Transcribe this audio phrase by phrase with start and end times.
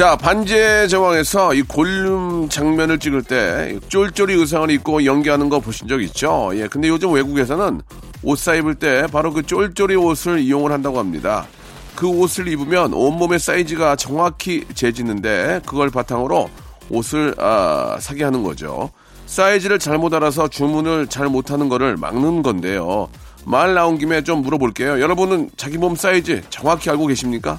[0.00, 6.00] 자 반지의 제왕에서 이 골룸 장면을 찍을 때 쫄쫄이 의상을 입고 연기하는 거 보신 적
[6.00, 6.52] 있죠?
[6.54, 7.82] 예, 근데 요즘 외국에서는
[8.22, 11.46] 옷 사 입을 때 바로 그 쫄쫄이 옷을 이용을 한다고 합니다.
[11.94, 16.48] 그 옷을 입으면 온몸의 사이즈가 정확히 재지는데 그걸 바탕으로
[16.88, 18.90] 옷을 아, 사게 하는 거죠.
[19.26, 23.10] 사이즈를 잘못 알아서 주문을 잘 못하는 거를 막는 건데요.
[23.44, 24.98] 말 나온 김에 좀 물어볼게요.
[24.98, 27.58] 여러분은 자기 몸 사이즈 정확히 알고 계십니까?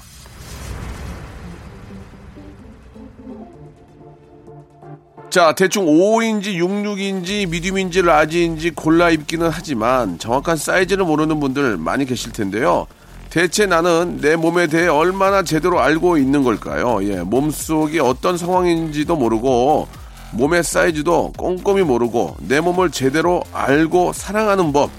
[5.32, 12.32] 자, 대충 55인지 66인지 medium인지 large인지 골라 입기는 하지만 정확한 사이즈를 모르는 분들 많이 계실
[12.32, 12.86] 텐데요.
[13.30, 16.98] 대체 나는 내 몸에 대해 얼마나 제대로 알고 있는 걸까요?
[17.04, 19.88] 예, 몸속이 어떤 상황인지도 모르고
[20.32, 24.90] 몸의 사이즈도 꼼꼼히 모르고 내 몸을 제대로 알고 사랑하는 법.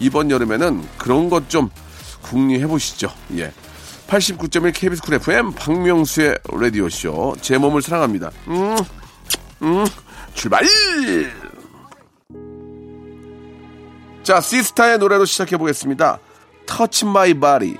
[0.00, 1.70] 이번 여름에는 그런 것 좀
[2.20, 3.10] 궁리해 보시죠.
[3.38, 3.50] 예.
[4.06, 7.34] 89.1 KBS 쿨 FM 박명수의 라디오 쇼.
[7.40, 8.30] 제 몸을 사랑합니다.
[8.48, 8.76] 음.
[9.62, 9.84] 음,
[10.34, 10.64] 출발!
[14.22, 16.18] 자, 시스타의 노래로 시작해 보겠습니다.
[16.66, 17.76] Touch My Body.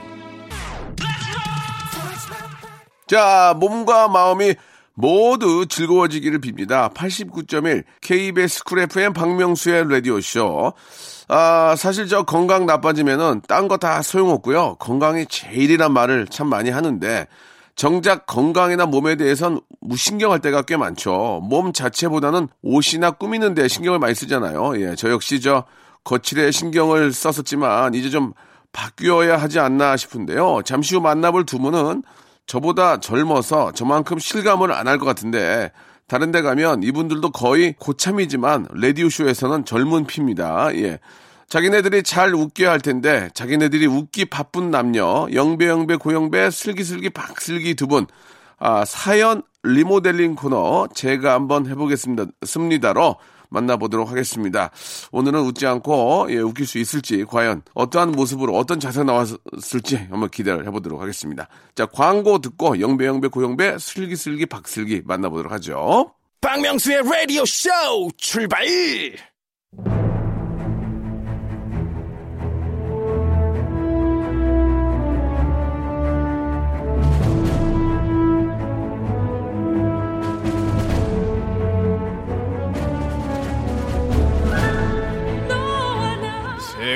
[3.06, 4.54] 자, 몸과 마음이
[4.94, 6.92] 모두 즐거워지기를 빕니다.
[6.92, 10.72] 89.1 KBS 쿨 FM 박명수의 라디오쇼.
[11.28, 14.76] 아, 사실 저 건강 나빠지면은 딴 거 다 소용없고요.
[14.76, 17.26] 건강이 제일이란 말을 참 많이 하는데
[17.78, 21.40] 정작 건강이나 몸에 대해선 무신경할 때가 꽤 많죠.
[21.44, 24.80] 몸 자체보다는 옷이나 꾸미는 데 신경을 많이 쓰잖아요.
[24.80, 25.62] 예, 저 역시 저
[26.02, 28.32] 거칠에 신경을 썼었지만 이제 좀
[28.72, 30.62] 바뀌어야 하지 않나 싶은데요.
[30.64, 32.02] 잠시 후 만나볼 두 분은
[32.46, 35.70] 저보다 젊어서 저만큼 실감을 안 할 것 같은데
[36.08, 40.74] 다른 데 가면 이분들도 거의 고참이지만 레디오쇼에서는 젊은 피입니다.
[40.74, 40.98] 예.
[41.48, 48.06] 자기네들이 잘 웃게 할 텐데 자기네들이 웃기 바쁜 남녀 영배영배 고영배 슬기슬기 박슬기 두 분
[48.58, 52.26] 아, 사연 리모델링 코너 제가 한번 해보겠습니다.
[52.44, 53.16] 습니다로
[53.50, 54.70] 만나보도록 하겠습니다.
[55.10, 60.66] 오늘은 웃지 않고 예, 웃길 수 있을지 과연 어떠한 모습으로 어떤 자세 나왔을지 한번 기대를
[60.66, 61.48] 해보도록 하겠습니다.
[61.74, 66.12] 자 광고 듣고 영배영배 고영배 슬기슬기 박슬기 만나보도록 하죠.
[66.40, 68.66] 박명수의 Radio Show 출발.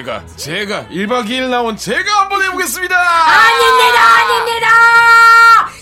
[0.02, 2.96] 제가 제가 1박 2일 나온 제가 한번 해보겠습니다.
[2.98, 4.68] 아닙니다, 아닙니다.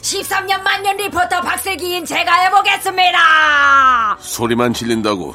[0.02, 4.18] 13년 만년 리포터 박슬기인 제가 해보겠습니다.
[4.20, 5.34] 소리만 질린다고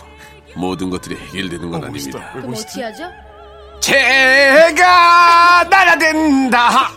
[0.56, 2.30] 모든 것들이 해결되는 건 아닙니다.
[2.34, 3.12] 그럼 어떻게 하죠?
[3.82, 6.92] 제가 날아댄다.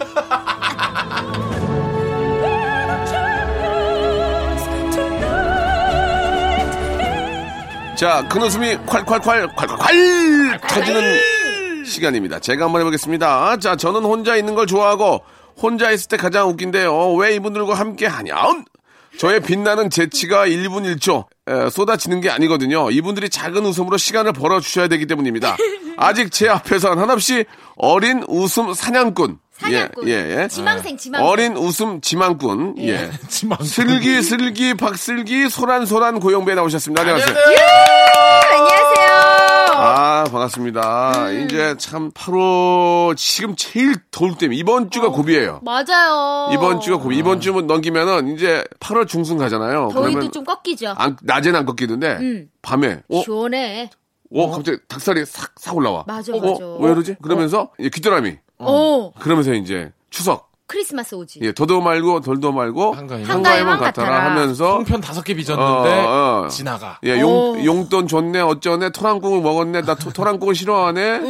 [7.97, 11.21] 자, 큰 웃음이 콸콸콸 콸콸콸 터지는
[11.89, 12.39] 시간입니다.
[12.41, 13.59] 제가 한번 해보겠습니다.
[13.59, 15.23] 자, 저는 혼자 있는 걸 좋아하고
[15.61, 17.15] 혼자 있을 때 가장 웃긴데요.
[17.15, 18.35] 왜 이분들과 함께 하냐?
[19.19, 22.91] 저의 빛나는 재치가 1분 1초 에, 쏟아지는 게 아니거든요.
[22.91, 25.57] 이분들이 작은 웃음으로 시간을 벌어주셔야 되기 때문입니다.
[25.97, 27.45] 아직 제 앞에선 한없이
[27.77, 29.39] 어린 웃음 사냥꾼.
[29.59, 30.07] 사냥꾼.
[30.09, 30.49] 예, 예, 예.
[30.49, 31.27] 지망생, 지망생.
[31.29, 32.77] 어린 웃음 지망꾼.
[32.79, 33.11] 예.
[33.29, 33.67] 지망꾼.
[33.67, 37.01] 슬기, 슬기, 박슬기, 소란소란 고영배 나오셨습니다.
[37.03, 37.37] 안녕하세요.
[38.53, 39.08] 안녕하세요.
[39.81, 41.31] 아, 반갑습니다.
[41.31, 45.61] 이제 참 8월 지금 제일 더울 때면 이번 주가 고비예요.
[45.63, 46.51] 맞아요.
[46.53, 47.17] 이번 주가 고비.
[47.17, 49.91] 이번 주면 넘기면은 이제 8월 중순 가잖아요.
[49.93, 50.95] 더위도 좀 꺾이죠.
[50.97, 52.51] 안, 낮에는 안 꺾이는데 음.
[52.61, 53.91] 밤에 어, 시원해.
[54.35, 56.05] 어, 갑자기 닭살이 싹, 싹 올라와.
[56.07, 56.67] 맞아, 어, 맞아.
[56.81, 57.17] 왜 이러지?
[57.23, 58.37] 그러면서 이제 귀뚜라미.
[58.59, 59.13] 어.
[59.19, 60.48] 그러면서 이제 추석.
[60.69, 61.41] 크리스마스 오지.
[61.43, 63.79] 예, 더도 말고 덜도 말고 한가위만.
[63.79, 64.27] 같아라.
[64.27, 66.49] 하면서 송편 다섯 개 빚었는데 어, 어.
[66.49, 66.99] 지나가.
[67.05, 71.23] 예, 용, 용돈 줬네, 어쩌네, 토랑국을 먹었네, 나 토, 토랑국을 싫어하네.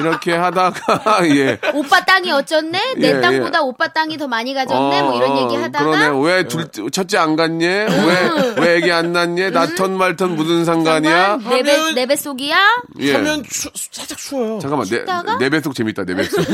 [0.00, 1.58] 이렇게 하다가, 예.
[1.72, 2.94] 오빠 땅이 어쩌네?
[2.98, 3.62] 내 예, 땅보다 예.
[3.62, 5.02] 오빠 땅이 더 많이 가졌네?
[5.02, 5.84] 뭐 이런 어, 얘기 하다가.
[5.84, 5.90] 음.
[5.90, 6.26] 그러네.
[6.28, 7.64] 왜 둘, 첫째 안 갔니?
[7.66, 9.50] 왜, 왜 애기 안 낳니?
[9.52, 11.38] 나턴 말턴 무슨 상관이야?
[11.48, 12.56] 내 배, 하면- 내 뱃속이야?
[13.00, 13.14] 예.
[13.14, 14.58] 하면 추, 살짝 추워요.
[14.60, 15.38] 잠깐만, 내, 춥다가?
[15.38, 16.44] 내 배 속 재밌다, 내 배 속.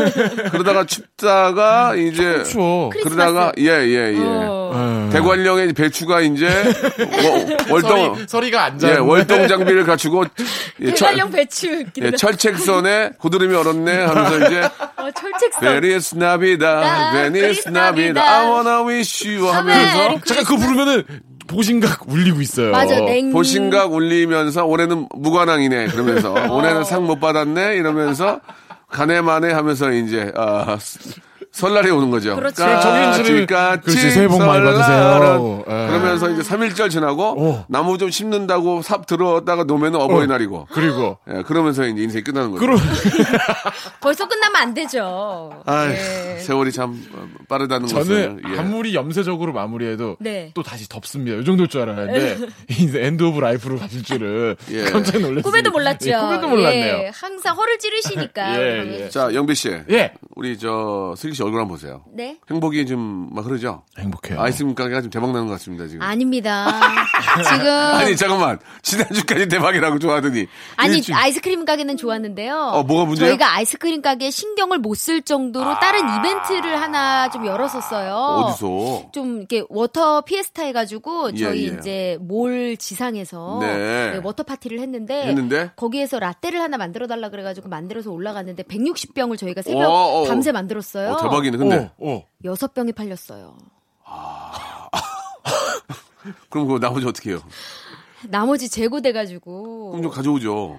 [0.52, 2.90] 그러다가 춥다가 이제 그렇죠.
[3.02, 4.18] 그러다가 예예 예.
[4.20, 5.08] 어.
[5.12, 8.90] 대관령의 배추가 이제 워- 월동 서리, 서리 가 앉아.
[8.90, 10.24] 예 월동 장비를 갖추고
[10.82, 11.84] 예, 철, 대관령 배추.
[12.02, 14.60] 예, 철책선에 고드름이 얼었네 하면서 이제
[14.96, 15.62] 어, 철책선.
[15.64, 18.18] Feliz Navidad, 나, Feliz Feliz Navidad, Navidad.
[18.20, 21.04] I wanna wish you 하면서 잠깐 그거 부르면은
[21.46, 22.70] 보신각 울리고 있어요.
[22.72, 23.32] 맞아, 냉.
[23.32, 28.40] 보신각 울리면서 올해는 무관왕이네 그러면서 올해는 상 못 받았네 이러면서
[28.90, 30.98] 가네마네 하면서 이제 아, 스-
[31.58, 32.36] 설날이 오는 거죠.
[32.36, 32.64] 그렇죠.
[32.64, 33.22] 까치
[33.84, 34.62] 그렇지, 새해 복 많이.
[34.64, 35.64] 받으세요.
[35.66, 35.72] 예.
[35.88, 37.64] 그러면서 이제 3일절 지나고 어.
[37.68, 40.68] 나무 좀 심는다고 삽 들어다가 놓으면 어버이날이고.
[40.70, 42.60] 그리고 예, 그러면서 이제 인생이 끝나는 거죠.
[42.64, 42.78] 그럼
[44.00, 45.62] 벌써 끝나면 안 되죠.
[45.66, 46.38] 아휴, 예.
[46.38, 48.42] 세월이 참 어, 빠르다는 저는 것을.
[48.54, 48.58] 예.
[48.58, 50.52] 아무리 염세적으로 마무리해도 네.
[50.54, 51.38] 또 다시 덥습니다.
[51.38, 52.38] 이 정도일 줄 알았는데
[52.78, 54.84] 인생 end of life로 가실 줄은 예.
[54.84, 55.42] 깜짝 놀랐어요.
[55.42, 56.08] 꿈에도 몰랐죠.
[56.10, 56.94] 예, 꿈에도 몰랐네요.
[57.04, 58.60] 예, 항상 허를 찌르시니까.
[58.60, 59.02] 예.
[59.04, 59.08] 예.
[59.08, 59.70] 자, 영배 씨.
[59.90, 60.12] 예.
[60.36, 62.02] 우리 저 슬기 씨 얼굴 한번 보세요.
[62.12, 62.38] 네.
[62.50, 63.82] 행복이 좀 막 흐르죠?
[63.98, 64.40] 행복해요.
[64.40, 66.02] 아이스크림 가게가 지금 대박 나는 것 같습니다, 지금.
[66.02, 66.66] 아닙니다.
[67.52, 68.58] 지금 아니, 잠깐만.
[68.82, 70.46] 지난주까지 대박이라고 좋아하더니.
[70.76, 72.54] 아니 일주- 아이스크림 가게는 좋았는데요.
[72.54, 73.28] 어, 뭐가 문제야?
[73.28, 78.12] 저희가 아이스크림 가게에 신경을 못 쓸 정도로 다른 이벤트를 하나 좀 열었었어요.
[78.14, 79.10] 어디서?
[79.12, 81.76] 좀 이렇게 water fiesta 해가지고 예, 저희 예.
[81.78, 84.10] 이제 몰 지상에서 네.
[84.12, 85.70] 네, water 파티를 했는데, 했는데?
[85.76, 90.24] 거기에서 라떼를 하나 만들어 달라 그래가지고 만들어서 올라갔는데 160병을 저희가 새벽 어, 어.
[90.26, 91.12] 밤새 만들었어요.
[91.12, 91.56] 어, 대박이네.
[91.56, 91.90] 근데.
[91.98, 92.24] 어, 어.
[92.44, 93.56] 여섯 병이 팔렸어요.
[96.50, 97.40] 그럼 그거 나머지 어떻게 해요?
[98.28, 99.90] 나머지 재고돼가지고.
[99.90, 100.78] 그럼 좀 가져오죠.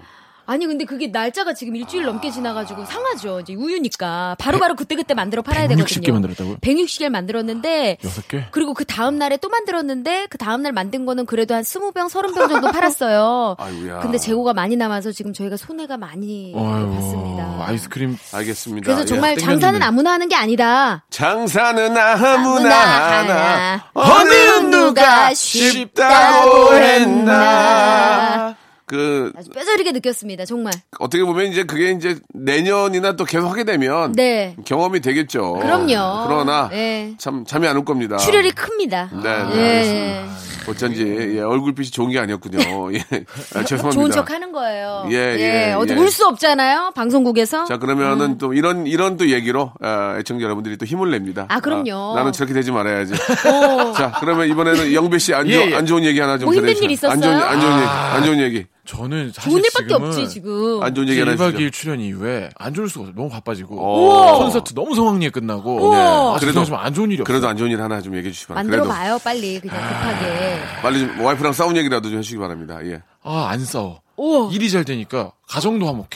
[0.50, 3.38] 아니 근데 그게 날짜가 지금 일주일 넘게 지나가지고 상하죠.
[3.38, 6.12] 이제 우유니까 바로바로 그때 그때 만들어 팔아야 160개 되거든요.
[6.14, 6.56] 만들었다고요?
[6.56, 8.44] 160개를 만들었는데 여섯 개?
[8.50, 12.48] 그리고 그 다음 날에 또 만들었는데 그 다음 날 만든 거는 그래도 한 20병, 30병
[12.48, 13.54] 정도 팔았어요.
[13.62, 14.00] 아이고야.
[14.00, 17.64] 근데 재고가 많이 남아서 지금 저희가 손해가 많이 어휴, 봤습니다.
[17.68, 18.84] 아이스크림 알겠습니다.
[18.86, 19.06] 그래서 예.
[19.06, 19.52] 정말 땡겨지네.
[19.52, 21.04] 장사는 아무나 하는 게 아니다.
[21.10, 23.84] 장사는 아무나 아무나 하나 하나.
[23.94, 24.32] 어느
[24.68, 28.56] 누가 쉽다고 했나
[28.90, 30.44] 그 아주 뼈저리게 느꼈습니다.
[30.46, 30.72] 정말.
[30.98, 34.56] 어떻게 보면 이제 그게 이제 내년이나 또 계속 하게 되면 네.
[34.64, 35.54] 경험이 되겠죠.
[35.60, 36.26] 그럼요.
[36.26, 37.14] 그러나 네.
[37.18, 38.16] 참 잠이 안 올 겁니다.
[38.16, 39.10] 출혈이 큽니다.
[39.22, 39.68] 네, 네, 예.
[39.68, 40.50] 알겠습니다.
[40.68, 42.92] 어쩐지 예, 얼굴빛이 좋은 게 아니었군요.
[42.94, 42.98] 예,
[43.56, 43.90] 아, 죄송합니다.
[43.92, 45.06] 좋은 척 하는 거예요.
[45.10, 45.96] 예, 예, 어디 예.
[45.96, 46.92] 울수 없잖아요.
[46.94, 47.64] 방송국에서.
[47.64, 51.46] 자 그러면은 또 이런 이런 또 얘기로 아, 애청자 여러분들이 또 힘을 냅니다.
[51.48, 52.12] 아, 그럼요.
[52.12, 53.14] 아, 나는 저렇게 되지 말아야지.
[53.14, 53.92] 어.
[53.96, 55.74] 자 그러면 이번에는 영배 씨안 예, 예.
[55.74, 56.76] 안 좋은 얘기 하나 좀 뭐 힘든.
[56.76, 57.12] 일 있었어요?
[57.12, 60.82] 안 좋은 안 좋은 얘기 안 좋은 얘기 저는 사실 좋은 일밖에 지금은 없지 지금.
[60.82, 61.58] 안 좋은 얘기 하나 1박 해주죠.
[61.58, 63.14] 2일 출연 이후에 안 좋을 수가 없어.
[63.14, 63.76] 너무 바빠지고.
[63.76, 64.38] 우와.
[64.38, 65.76] 콘서트 너무 성황리에 끝나고.
[65.88, 66.34] 우와.
[66.34, 67.32] 아, 그래도- 좀안 좋은 일이 없어요.
[67.32, 68.76] 그래도 안 좋은 일 하나 좀 얘기해 주시기 바랍니다.
[68.78, 70.58] 만들어 봐요 빨리 그냥 급하게.
[70.82, 72.78] 빨리 좀 와이프랑 싸운 얘기라도 좀 해주시기 바랍니다.
[72.84, 73.00] 예.
[73.22, 74.00] 아, 안 싸워.
[74.16, 74.50] 우와.
[74.52, 76.08] 일이 잘 되니까 가정도 화목해.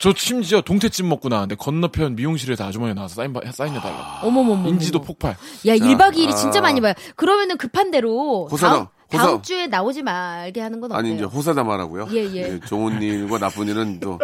[0.00, 4.26] 저 심지어 동태찜 먹고 나왔는데 건너편 미용실에서 아주머니가 나와서 사인, 바- 사인 해달라고.
[4.28, 4.68] 어머머머.
[4.68, 5.32] 인지도 폭발.
[5.66, 6.34] 야 1박 2일이 아.
[6.36, 6.94] 진짜 많이 봐요.
[7.16, 9.24] 그러면은 급한 대로 호사다, 다음, 호사.
[9.24, 10.98] 다음 주에 나오지 말게 하는 건 어때요?
[10.98, 12.08] 아니 이제 호사다마라고요.
[12.12, 12.60] 예, 예.
[12.60, 14.18] 좋은 일과 나쁜 일은 또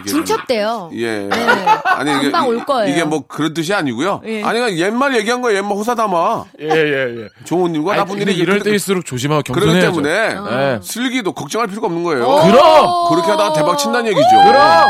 [0.00, 0.90] 이게 중첩돼요.
[0.94, 1.20] 예.
[1.20, 1.30] 네.
[1.84, 2.92] 아니 이게 금방 올 거예요.
[2.92, 4.20] 이게 뭐 그런 뜻이 아니고요.
[4.26, 4.42] 예.
[4.42, 5.58] 아니 그냥 옛말 얘기한 거예요.
[5.58, 6.44] 옛말 호사다마.
[6.60, 7.28] 예, 예, 예.
[7.44, 10.44] 좋은 일과 나쁜 근데 일이 이럴 그- 때일수록 조심하고 그렇기 겸손해야죠.
[10.44, 10.78] 때문에 네.
[10.82, 12.24] 슬기도 걱정할 필요가 없는 거예요.
[12.26, 12.42] 어.
[12.46, 13.08] 그럼!
[13.10, 14.28] 그렇게 하다가 대박 친다는 얘기죠.
[14.28, 14.88] 그럼!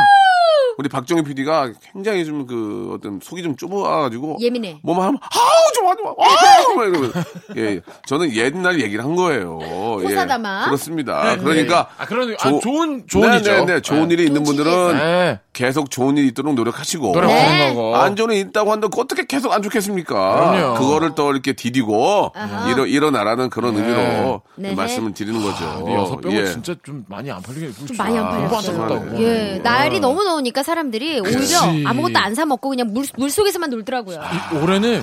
[0.79, 4.81] 우리 박정희 PD가 굉장히 좀 그 어떤 속이 좀 좁아가지고 예민해.
[4.83, 7.13] 뭐만 하면 아우 좋아 좋아 아우 막 이러면
[7.57, 7.81] 예, 예.
[8.07, 9.59] 저는 옛날 얘기를 한 거예요.
[10.03, 10.63] 호사다마.
[10.63, 11.37] 예, 그렇습니다.
[11.37, 13.51] 그러니까 아, 그런, 아, 조- 좋은, 좋은이죠.
[13.53, 13.81] 네, 네, 네.
[13.81, 15.41] 좋은 일이 있는 분들은 네.
[15.53, 17.75] 계속 좋은 일이 있도록 노력하시고 노력하는 네.
[17.75, 17.97] 거고.
[17.97, 20.15] 안 좋은 일이 있다고 한다고 어떻게 계속 안 좋겠습니까?
[20.15, 20.79] 그럼요.
[20.79, 22.33] 그거를 또 이렇게 디디고
[22.71, 24.75] 일어, 일어나라는 그런 의미로 네.
[24.75, 25.83] 말씀을 드리는 거죠.
[25.85, 26.47] 우리 여섯 병은 예.
[26.47, 27.73] 진짜 좀 많이 안 팔리게.
[27.73, 28.83] 좀 많이 안 팔렸어요.
[28.83, 29.23] 안타깝다고.
[29.23, 31.57] 예, 날이 너무 더우니까 사람들이 오히려 그치.
[31.85, 34.21] 아무것도 안 사 먹고 그냥 물, 물 속에서만 놀더라고요.
[34.53, 35.03] 이- 올해는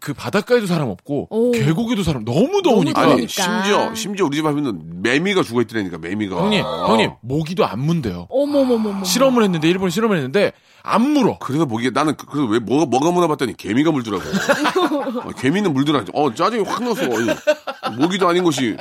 [0.00, 1.50] 그 바닷가에도 사람 없고 오.
[1.52, 3.00] 계곡에도 사람 너무 더우니까.
[3.02, 3.26] 너무 아니.
[3.28, 6.36] 심지어 심지어 우리 집 앞에는 매미가 죽어 있더라니까 매미가.
[6.36, 8.28] 형님, 형님 모기도 안 문대요.
[8.30, 9.04] 어머머머머.
[9.04, 10.52] 실험을 했는데 일본 실험을 했는데
[10.84, 11.38] 안 물어.
[11.40, 14.22] 그래서 모기 나는 그- 그래서 왜 뭐가 뭐가 문화 봤더니 개미가 물더라고.
[15.28, 16.04] 어, 개미는 물더라.
[16.14, 17.04] 어 짜증이 확 났어.
[17.04, 18.76] 어, 모기도 아닌 것이.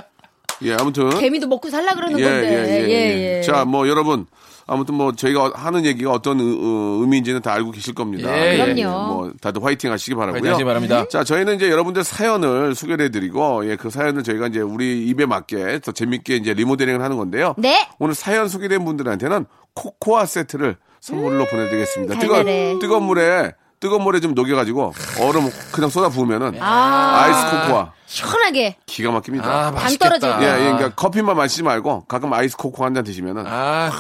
[0.64, 2.48] 예 아무튼 개미도 먹고 살라 그러는 예, 건데.
[2.50, 3.42] 예, 예, 예, 예.
[3.44, 4.26] 자, 뭐 여러분
[4.68, 8.30] 아무튼 뭐 저희가 하는 얘기가 어떤 의- 어, 의미인지는 다 알고 계실 겁니다.
[8.38, 8.76] 예, 예.
[8.76, 9.08] 그럼요.
[9.14, 10.34] 뭐 다들 화이팅 하시기 바라고요.
[10.36, 11.06] 화이팅 하시기 바랍니다.
[11.10, 15.80] 자, 저희는 이제 여러분들 사연을 소개를 해드리고 예, 그 사연을 저희가 이제 우리 입에 맞게
[15.80, 17.56] 더 재밌게 이제 리모델링을 하는 건데요.
[17.58, 17.88] 네.
[18.00, 22.16] 오늘 사연 소개된 분들한테는 코코아 세트를 선물로 보내 드리겠습니다.
[22.16, 22.80] 잘 뜨거, 되네.
[22.80, 27.22] 뜨거운 물에 뜨거운 물에 좀 녹여가지고 얼음 그냥 쏟아 부으면은 아.
[27.24, 29.46] 아이스 코코아 시원하게 기가 막힙니다.
[29.48, 29.98] 아, 당.
[29.98, 30.46] 떨어질 예, 때.
[30.46, 33.92] 예, 그러니까 커피만 마시지 말고 가끔 아이스 코코 한 잔 드시면은 아,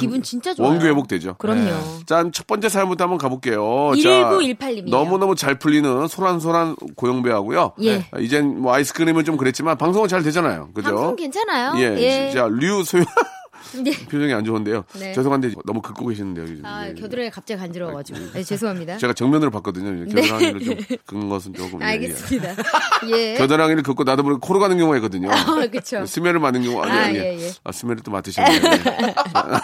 [0.00, 0.68] 기분 진짜 좋아요.
[0.70, 1.36] 원기 회복되죠.
[1.38, 1.70] 그럼요.
[2.06, 3.92] 자, 첫 번째 사연부터 한번 가볼게요.
[4.02, 4.96] 1918 님이에요.
[4.96, 7.72] 너무너무 잘 풀리는 소란소란 고용배하고요.
[7.84, 8.00] 예.
[8.10, 10.70] 아, 이젠 뭐 아이스크림은 좀 그랬지만 방송은 잘 되잖아요.
[10.74, 10.88] 그죠?
[10.94, 11.74] 방송 괜찮아요.
[11.76, 11.96] 예.
[11.98, 12.30] 예.
[12.34, 13.06] 자, 류소연
[13.82, 13.90] 네.
[14.10, 14.84] 표정이 안 좋은데요.
[14.98, 15.12] 네.
[15.12, 16.46] 죄송한데 너무 긁고 계시는데요.
[16.64, 16.94] 아, 예.
[16.94, 18.32] 겨드랑이 갑자기 간지러워가지고.
[18.32, 18.98] 네, 죄송합니다.
[18.98, 19.90] 제가 정면으로 봤거든요.
[19.90, 20.14] 네.
[20.14, 20.76] 겨드랑이를 좀
[21.06, 21.80] 긁은 것은 조금.
[21.82, 21.88] 예, 예.
[21.90, 22.54] 알겠습니다.
[23.08, 23.34] 예.
[23.38, 25.30] 겨드랑이를 긁고 나도 모르게 코로 가는 경우가 있거든요.
[25.30, 26.06] 아, 그쵸.
[26.06, 27.18] 스멜을 맡는 경우 아니 아, 아니.
[27.18, 27.50] 예, 예.
[27.64, 28.52] 아, 스멜을 또 맡으시네요.
[28.52, 28.60] 예.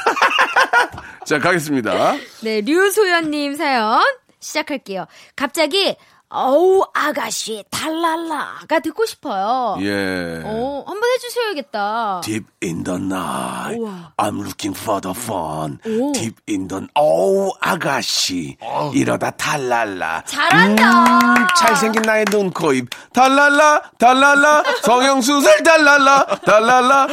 [1.25, 2.17] 자, 가겠습니다.
[2.43, 4.01] 네, 류소연님 사연
[4.41, 5.07] 시작할게요.
[5.37, 5.97] 갑자기
[6.31, 9.79] 어우 아가씨 달랄라가 듣고 싶어요.
[9.81, 10.43] 예.
[10.45, 12.21] 어, 한번 해주셔야겠다.
[12.23, 14.13] Deep in the night, 우와.
[14.19, 15.79] I'm looking for the fun.
[15.87, 16.13] 오.
[16.13, 18.59] Deep in the, 어우, 아가씨.
[18.93, 20.25] 이러다 탈랄라.
[20.27, 20.83] 잘한다.
[21.17, 22.91] 음, 잘생긴 나의 눈, 코, 입.
[23.15, 24.63] 달랄라, 달랄라.
[24.83, 27.07] 성형수술 달랄라, 달랄라.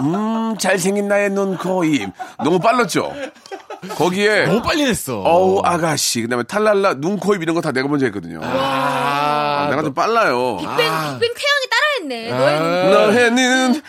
[0.00, 2.08] 음, 잘생긴 나의 눈, 코, 입.
[2.42, 3.12] 너무 빨랐죠?
[3.96, 5.20] 거기에, 너무 빨리 냈어.
[5.20, 6.22] 어우, 아가씨.
[6.22, 8.37] 그 다음에 탈랄라, 눈, 코, 입 이런 거 다 내가 먼저 했거든요.
[8.42, 10.56] 아, 내가 좀 빨라요.
[10.58, 10.76] 빅뱅,
[11.18, 12.30] 빅뱅 태양이 따라했네.
[12.30, 13.82] 너의 너의 눈,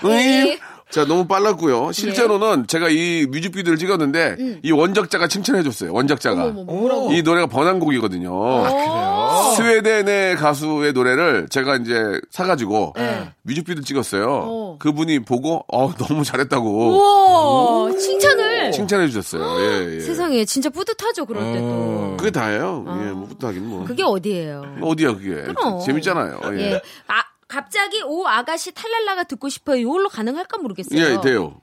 [0.00, 0.46] 코, 입.
[0.54, 0.60] 입.
[0.88, 1.90] 자, 너무 빨랐고요.
[1.90, 5.92] 실제로는 제가 이 뮤직비디오를 찍었는데 이 원작자가 칭찬해줬어요.
[5.92, 6.44] 원작자가.
[6.44, 7.12] 어머, 어머?
[7.12, 8.30] 이 노래가 번안곡이거든요.
[8.32, 9.52] 어.
[9.56, 13.28] 스웨덴의 가수의 노래를 제가 이제 사가지고 네.
[13.42, 14.26] 뮤직비디오 찍었어요.
[14.28, 14.76] 어.
[14.78, 18.45] 그분이 보고 어 너무 잘했다고 우와, 칭찬을.
[18.72, 19.60] 칭찬해 주셨어요.
[19.60, 20.00] 예, 예.
[20.00, 22.16] 세상에, 진짜 뿌듯하죠, 그럴 때 또.
[22.18, 22.84] 그게 다예요.
[22.86, 23.84] 예, 뭐 부탁하긴 뭐.
[23.84, 24.76] 그게 어디예요?
[24.82, 25.42] 어디야 그게?
[25.42, 25.80] 그럼.
[25.84, 26.40] 재밌잖아요.
[26.54, 26.72] 예.
[26.72, 26.74] 예.
[27.08, 29.76] 아, 갑자기 오 아가씨 탈랄라가 듣고 싶어요.
[29.76, 31.00] 이걸로 가능할까 모르겠어요.
[31.00, 31.60] 예, 돼요.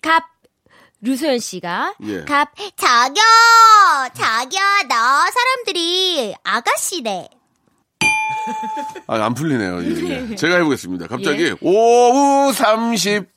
[0.00, 0.24] 갑
[1.00, 2.24] 류소연 씨가 예.
[2.24, 7.28] 갑 자기야, 자기야, 나 사람들이 아가씨래.
[9.06, 9.82] 아, 안 풀리네요.
[9.84, 10.34] 예, 예.
[10.36, 11.06] 제가 해보겠습니다.
[11.08, 11.54] 갑자기 예.
[11.60, 13.31] 오후 30.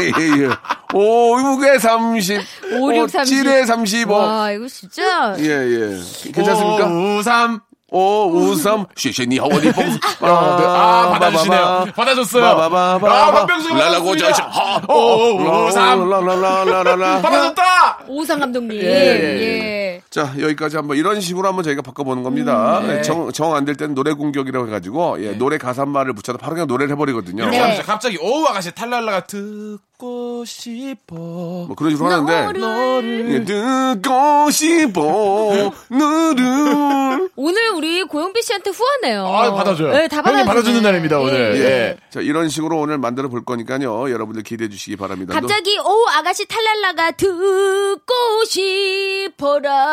[0.00, 0.48] 예, 예, 예.
[0.94, 2.40] 오후에 30.
[2.72, 3.44] 56, 30.
[3.46, 4.12] 7에 35.
[4.14, 6.32] 와 이거 진짜 예, 예.
[6.32, 6.86] 괜찮습니까?
[6.86, 7.60] 우삼.
[7.94, 8.86] 오후 3.
[8.96, 9.84] 시시니 하원이 봉.
[10.20, 10.64] 아, 네.
[10.66, 11.86] 아, 받아주시네요.
[11.94, 12.44] 받아줬어요.
[12.46, 12.98] 아,
[13.32, 14.16] 박병수 라라고.
[14.16, 14.80] 저저 하.
[14.88, 16.08] 오, 오, 삼.
[16.08, 17.20] 라라라라라라.
[17.20, 17.98] 받아줬다!
[18.08, 18.80] 오상 감독님.
[18.80, 19.91] 예, 예.
[20.10, 22.80] 자, 여기까지 한번 이런 식으로 한번 저희가 바꿔보는 겁니다.
[22.86, 23.00] 네.
[23.02, 26.92] 정, 정 안 될 때는 노래 공격이라고 해가지고, 예, 노래 가사말을 붙여서 바로 그냥 노래를
[26.92, 27.48] 해버리거든요.
[27.48, 27.58] 네.
[27.58, 27.84] 합시다.
[27.84, 31.14] 갑자기, 어우, 아가씨 탈랄라가 듣고 싶어.
[31.16, 33.30] 뭐 그런 식으로 하는데, 너를.
[33.34, 37.30] 예, 듣고 싶어, 너를.
[37.36, 39.26] 오늘 우리 고영비 씨한테 후원해요.
[39.26, 39.92] 아, 받아줘요.
[39.92, 40.44] 네, 다 받아주네.
[40.44, 41.56] 받아주는 날입니다, 오늘.
[41.56, 41.60] 예.
[41.64, 41.96] 예.
[42.10, 44.10] 자, 이런 식으로 오늘 만들어 볼 거니까요.
[44.10, 45.32] 여러분들 기대해 주시기 바랍니다.
[45.34, 49.91] 갑자기 오 아가씨 탈랄라가 듣고 싶어라.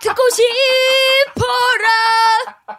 [0.00, 1.88] 듣고 싶어라.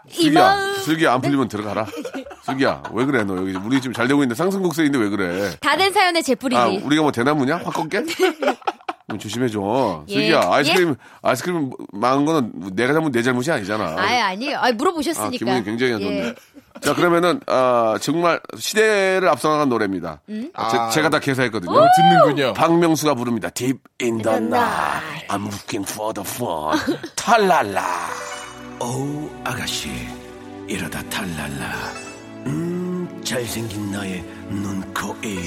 [0.07, 0.73] 이 슬기야.
[0.83, 1.85] 슬기야, 안 풀리면 들어가라.
[2.43, 3.53] 슬기야, 왜 그래, 너 여기.
[3.55, 5.51] 우리 지금 잘 되고 있는데 상승곡세인데 왜 그래.
[5.61, 6.59] 다 된 사연의 제뿌리기.
[6.59, 7.57] 아, 우리가 뭐 대나무냐?
[7.63, 8.03] 확 꺾게?
[9.09, 10.05] 좀 조심해줘.
[10.07, 10.13] 예.
[10.13, 13.95] 슬기야, 아이스크림, 아이스크림 망한 거는 내가 잘못, 내 잘못이 아니잖아.
[13.97, 14.57] 아예 아니에요.
[14.57, 15.31] 아, 아, 물어보셨으니까.
[15.37, 16.05] 기분이 굉장히 안 예.
[16.05, 16.35] 좋네.
[16.81, 20.21] 자, 그러면은, 아, 정말 시대를 앞서나간 노래입니다.
[20.29, 20.51] 음?
[20.93, 21.71] 제, 가다 개사했거든요.
[21.95, 22.53] 듣는군요.
[22.53, 23.49] 박명수가 부릅니다.
[23.49, 26.77] Deep in the night, I'm looking for the fun.
[27.15, 27.83] 탈랄라.
[28.79, 29.89] 어우, 아가씨.
[30.67, 31.75] 이러다 탈랄라.
[32.47, 35.41] 음, 잘생긴 나의 눈, 코, 입.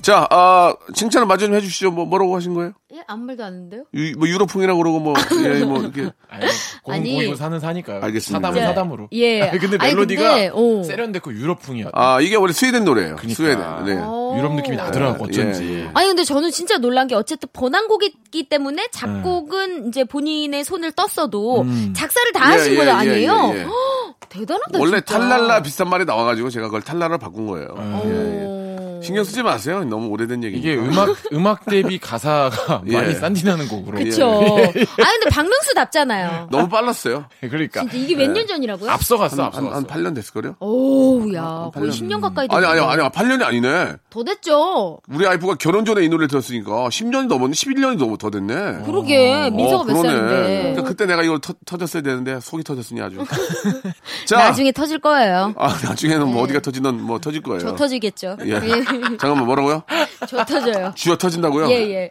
[0.00, 1.92] 자, 아, 칭찬을 마저 좀 해주시죠.
[1.92, 2.72] 뭐, 뭐라고 하신 거예요?
[3.12, 3.84] 예, 아무 말도 안 했는데요?
[3.94, 5.14] 유, 뭐, 유로풍이라고 그러고, 뭐,
[5.44, 6.10] 예, 뭐, 이렇게.
[6.30, 6.46] 아니,
[6.88, 7.10] 아니.
[7.10, 8.00] 공공이고 사는 사니까요.
[8.02, 8.38] 알겠습니다.
[8.38, 8.66] 사담은 네.
[8.66, 9.08] 사담으로.
[9.12, 9.42] 예.
[9.48, 10.82] 아니, 근데 아니, 멜로디가 근데, 어.
[10.82, 11.90] 세련됐고 그 유럽풍이야.
[11.92, 13.34] 아, 이게 원래 스웨덴 노래예요 그러니까.
[13.36, 13.84] 스웨덴.
[13.84, 14.02] 네.
[14.02, 14.34] 어.
[14.38, 15.64] 유럽 느낌이 나더라고, 예, 어쩐지.
[15.64, 15.90] 예.
[15.92, 22.32] 아니 근데 저는 진짜 놀란 게 어쨌든 번안곡이기 때문에 작곡은 이제 본인의 손을 떴어도 작사를
[22.32, 23.52] 다 예, 하신 예, 거 예, 아니에요?
[23.54, 23.62] 예, 예.
[23.64, 23.72] 헉,
[24.30, 25.18] 대단하다 원래 진짜.
[25.18, 27.68] 탈랄라 비싼 말이 나와가지고 제가 그걸 탈랄라 바꾼 거예요.
[27.76, 28.00] 음.
[28.06, 28.61] 예, 예.
[29.02, 29.04] 어.
[29.04, 29.84] 신경 쓰지 마세요.
[29.84, 30.68] 너무 오래된 얘기니까.
[30.70, 32.92] 이게 음악, 음악 대비 가사가 예.
[32.92, 33.98] 많이 싼티나는 곡으로.
[33.98, 34.28] 그쵸.
[34.28, 36.48] 아 근데 박명수답잖아요.
[36.50, 37.24] 너무 빨랐어요.
[37.40, 37.80] 그러니까.
[37.80, 38.90] 진짜 이게 몇 년 전이라고요?
[38.90, 39.76] 앞서갔어, 한, 앞서갔어.
[39.76, 40.56] 한 8년 됐을걸요?
[40.60, 41.92] 오우 야 거의 8년.
[41.92, 42.86] 10년 가까이 아니, 아니, 됐네.
[43.02, 43.92] 아니, 8년이 아니네.
[44.10, 44.98] 더 됐죠.
[45.08, 47.52] 우리 아이프가 결혼 전에 이 노래를 들었으니까 10년이 넘었네.
[47.52, 48.82] 11년이 넘어 더 됐네.
[48.84, 50.02] 그러게 민서가 어, 몇.
[50.02, 53.18] 살인데 그러니까 그때 내가 이걸 터, 터졌어야 되는데 속이 터졌으니 아주.
[54.26, 55.54] 자, 나중에 터질 거예요.
[55.56, 57.60] 아, 나중에는 뭐 어디가 터지든 뭐 터질 거예요.
[57.60, 58.36] 저 터지겠죠.
[58.46, 58.60] 예.
[59.00, 59.82] 잠깐만 뭐라고요?
[60.28, 60.92] 저 터져요.
[60.96, 61.70] 쥐어 터진다고요?
[61.70, 62.10] 예 예.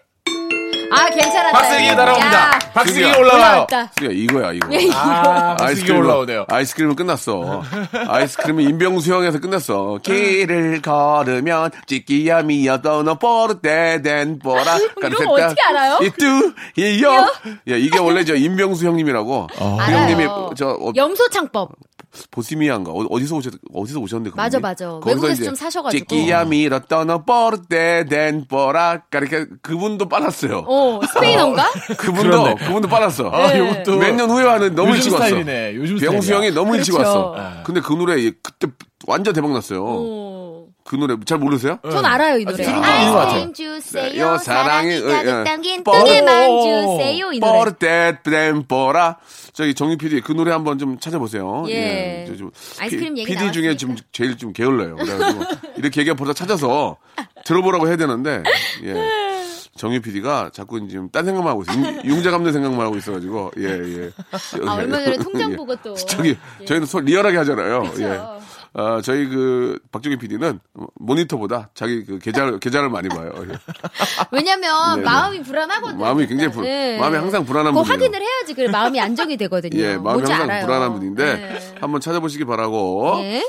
[0.94, 1.52] 아, 괜찮았다.
[1.58, 2.60] 박슬기 야, 날아옵니다.
[2.74, 3.18] 박슬기 슬기야.
[3.18, 3.42] 올라와요.
[3.52, 3.92] 올라왔다.
[3.98, 4.68] 그러니까 이거야 이거.
[4.94, 6.46] 아, 박슬기 올라오네요.
[6.50, 7.64] 아이스크림은 끝났어.
[8.10, 10.00] 아이스크림은 인병수형에서 끝났어.
[10.04, 14.78] 길을 걸으면 찌끼야 미어도 너 뽀르떼덴 뽀라.
[14.98, 16.00] 이런 거 어떻게 알아요?
[16.02, 17.10] 이뚜 이요.
[17.70, 19.48] 야 이게 원래 저 인병수 형님이라고.
[19.48, 19.98] 그 알아요.
[19.98, 21.70] 형님이 저 어, 염소창법.
[22.30, 24.62] 보스미안가 어, 어디서 오셨 어디서 오셨는데 맞아, 그분이?
[24.62, 25.00] 맞아.
[25.06, 26.06] 외국에서 좀 사셔가지고.
[26.08, 29.04] 찌끼야 미어도 너 뽀르떼덴 뽀라.
[29.14, 30.66] 이렇게 그분도 빨랐어요.
[30.68, 31.72] 어, 스페인어인가?
[31.98, 32.56] 그분도 그러네.
[32.56, 33.30] 그분도 빨랐어.
[33.30, 33.60] 아, 네.
[33.60, 35.26] 이것도 몇 년 후에 하는 너무 일찍 왔어.
[35.26, 35.76] 스타일이네.
[35.76, 36.38] 요즘 병수 스타일이야.
[36.48, 37.32] 형이 너무 일찍 그렇죠.
[37.32, 37.64] 왔어.
[37.64, 38.68] 근데 그 노래 그때
[39.08, 39.84] 완전 대박 났어요.
[39.86, 40.41] 어.
[40.84, 41.80] 그 노래 잘 모르세요?
[41.90, 42.58] 전 알아요, 이 노래.
[42.58, 43.42] 들은 거 있는 것 같아요.
[43.44, 44.22] 아이스크림 네, 주세요.
[44.22, 46.62] 요 사랑이 사랑이, 가득 어, 담긴 어, 뜨개만 어,
[46.98, 47.32] 주세요.
[47.32, 47.52] 이 노래.
[47.52, 49.18] 뽀르떼덴 뽀라.
[49.54, 51.66] 저기 정희 PD 그 노래 한번 좀 찾아보세요.
[51.70, 52.26] 예.
[52.28, 53.78] 저좀 아이스크림 얘기 PD 중에 나왔으니까.
[53.78, 54.96] 지금 제일 좀 게을러요.
[54.96, 55.44] 그래가지고
[55.78, 56.98] 이렇게 얘기가 벌써 찾아서
[57.46, 58.44] 들어보라고 해야 되는데
[58.84, 58.96] 예.
[59.78, 61.74] 정희 PD가 자꾸 지금 딴 생각만 하고 있어.
[61.74, 64.12] 요 융자 감는 생각만 하고 있어가지고 예 예.
[64.68, 65.56] 아, 얼마 전에 통장 예.
[65.56, 65.94] 보고 또.
[65.96, 67.84] 저기 저희는 소 리얼하게 하잖아요.
[67.84, 68.04] 그쵸.
[68.04, 68.20] 예.
[68.74, 70.60] 아, 저희 그 박정희 PD는
[70.96, 73.32] 모니터보다 자기 그 계좌를 계좌를 많이 봐요.
[73.50, 73.58] 예.
[74.32, 75.06] 왜냐면 네, 네.
[75.06, 76.00] 마음이 불안하거든요.
[76.00, 76.98] 마음이 굉장히 불, 네.
[76.98, 77.92] 마음이 항상 불안한 분이에요.
[77.92, 79.78] 확인을 해야지 그래 마음이 안정이 되거든요.
[79.82, 80.66] 예, 마음이 항상 알아요.
[80.66, 81.78] 불안한 분인데 네.
[81.82, 83.18] 한번 찾아보시기 바라고.
[83.22, 83.44] 예.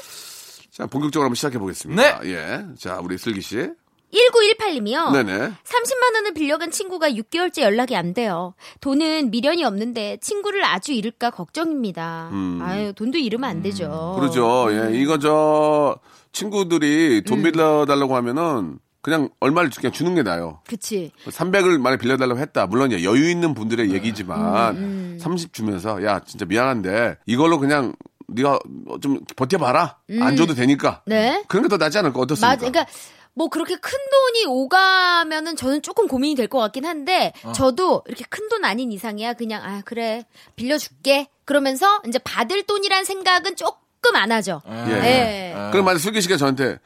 [0.72, 2.20] 자, 본격적으로 한번 시작해 보겠습니다.
[2.20, 2.30] 네.
[2.32, 2.64] 예.
[2.78, 3.70] 자, 우리 슬기 씨.
[4.12, 5.12] 1918님이요.
[5.12, 5.32] 네네.
[5.38, 8.54] 30만 원을 빌려간 친구가 6개월째 연락이 안 돼요.
[8.80, 12.30] 돈은 미련이 없는데 친구를 아주 잃을까 걱정입니다.
[12.62, 14.14] 아유, 돈도 잃으면 안 되죠.
[14.16, 14.20] 음.
[14.20, 14.68] 그러죠.
[14.70, 14.98] 예.
[14.98, 15.98] 이거 저
[16.32, 17.42] 친구들이 돈 음.
[17.44, 20.60] 빌려 달라고 하면은 그냥 얼마를 그냥 주는 게 나아요.
[20.68, 21.10] 그치.
[21.26, 22.66] 300을 만약 빌려달라고 했다.
[22.66, 27.94] 물론 여유 있는 분들의 음, 얘기지만 30 주면서 야 진짜 미안한데 이걸로 그냥
[28.28, 28.60] 네가
[29.00, 29.98] 좀 버텨봐라.
[30.20, 31.02] 안 줘도 되니까.
[31.06, 31.42] 네.
[31.48, 32.20] 그런 게 더 낫지 않을까?
[32.20, 32.46] 어떻습니까?
[32.48, 32.58] 맞아.
[32.70, 32.86] 그러니까
[33.34, 37.52] 뭐 그렇게 큰 돈이 오가면은 저는 조금 고민이 될 것 같긴 한데 어.
[37.52, 43.56] 저도 이렇게 큰 돈 아닌 이상이야 그냥 아 그래 빌려줄게 그러면서 이제 받을 돈이란 생각은
[43.56, 44.60] 조금 안 하죠.
[44.68, 44.90] 예.
[44.92, 45.54] 예.
[45.56, 45.70] 아.
[45.70, 46.78] 그럼 만약 슬기 씨가 저한테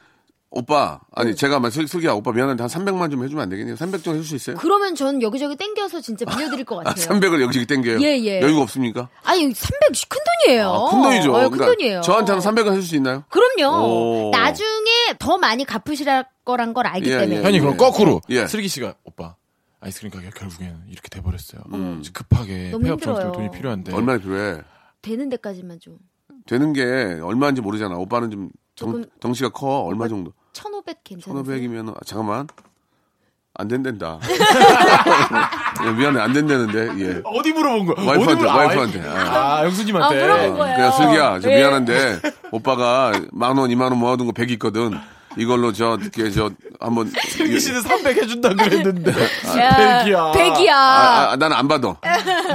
[0.49, 3.75] 오빠 아니 제가 만약 슬- 슬기야 오빠 미안한데 한 300만 좀 해주면 안 되겠니?
[3.75, 4.55] 300 정도 해줄 수 있어요?
[4.57, 7.05] 그러면 저는 여기저기 땡겨서 진짜 빌려드릴 것 아, 같아요.
[7.05, 7.99] 300을 여기저기 땡겨요.
[8.01, 8.41] 예, 예.
[8.41, 9.09] 여유가 없습니까?
[9.23, 10.69] 아니 300 큰 돈이에요.
[10.71, 11.29] 아, 큰 돈이죠.
[11.31, 12.01] 어, 큰 그러니까 돈이에요.
[12.01, 13.23] 저한테는 300을 해줄 수 있나요?
[13.29, 14.27] 그럼요.
[14.27, 14.31] 오.
[14.31, 16.07] 나중에 더 많이 갚으실
[16.45, 17.39] 거란 걸 알기 예, 때문에.
[17.39, 17.43] 예.
[17.43, 17.77] 형님 그럼 예.
[17.77, 18.47] 거꾸로 예.
[18.47, 19.35] 슬기 씨가 오빠
[19.81, 21.61] 아이스크림 가게 결국에는 이렇게 돼버렸어요.
[22.13, 23.31] 급하게 너무 폐업 힘들어요.
[23.33, 24.61] 돈이 필요한데 얼마나 필요해?
[25.01, 25.97] 되는 데까지만 좀.
[26.45, 27.95] 되는 게 얼마인지 모르잖아.
[27.97, 29.81] 오빠는 좀 덩, 조금- 덩 치가 커.
[29.81, 30.31] 얼마 정도?
[30.53, 31.43] 1500 괜찮아요.
[31.43, 32.47] 1500이면 아, 잠깐만.
[33.59, 34.19] 안 된댄다.
[35.85, 36.19] 야, 미안해.
[36.21, 37.03] 안 된다는데.
[37.03, 37.21] 예.
[37.25, 38.05] 어디 물어본 거야?
[38.07, 38.99] 와이프한테, 어디 물어- 아, 와이프한테.
[39.07, 39.29] 와이프.
[39.29, 39.57] 아.
[39.57, 40.21] 아, 영수님한테.
[40.21, 40.75] 아, 물어본 거예요.
[40.75, 41.57] 그냥 슬기야, 저 예.
[41.57, 42.19] 미안한데
[42.51, 44.93] 오빠가 만 원, 이만 원 모아둔 거 100 있거든.
[45.37, 47.11] 이걸로 저, 이렇게 저 한번.
[47.29, 49.11] 슬기 씨는 300 해준다 그랬는데.
[49.59, 50.31] 야, 백이야.
[50.31, 50.75] 백이야.
[50.75, 51.95] 아, 아, 나는 안 받아.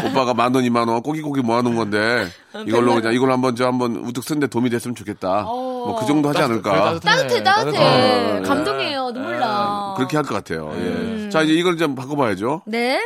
[0.05, 2.29] 오빠가 만 원, 이만 원 꼬기꼬기 모아놓은 건데
[2.67, 5.43] 이걸로 그냥 이걸 한번 저 한번 우뚝 쓴데 도움이 됐으면 좋겠다.
[5.43, 7.01] 뭐 그 정도 하지 않을까.
[7.01, 7.73] 따뜻해, 따뜻해.
[7.79, 8.43] 따뜻해.
[8.43, 9.11] 감동이에요.
[9.13, 9.95] 눈물 나.
[9.97, 10.73] 그렇게 할 것 같아요.
[10.77, 11.29] 예.
[11.31, 12.63] 자 이제 이걸 좀 바꿔봐야죠.
[12.67, 13.01] 네.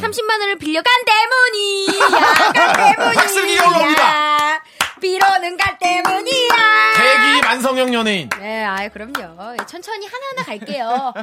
[0.00, 2.08] 30만 원을 빌려간 때문이야.
[2.54, 3.14] 간 때문이야.
[3.14, 4.62] 박슬기가 올라옵니다.
[5.00, 6.48] 빌어는 갈 때문이야.
[6.96, 8.28] 대기 만성형 연예인.
[8.38, 9.56] 네, 아이 그럼요.
[9.66, 11.14] 천천히 하나하나 갈게요.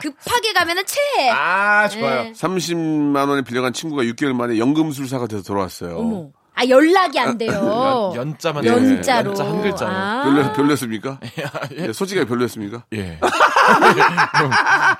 [0.00, 1.30] 급하게 가면은 체해.
[1.30, 2.22] 아, 좋아요.
[2.24, 2.32] 네.
[2.32, 5.96] 30만 원을 빌려간 친구가 6개월 만에 연금술사가 돼서 돌아왔어요.
[5.98, 6.28] 어머.
[6.54, 8.12] 아 연락이 안 돼요.
[8.16, 9.30] 연, 자만 연자로.
[9.30, 9.90] 연자 한 글자로.
[9.90, 10.22] 아.
[10.24, 11.18] 별로 별로였습니까?
[11.78, 12.84] 예, 솔직하게 별로였습니까?
[12.92, 13.18] 예.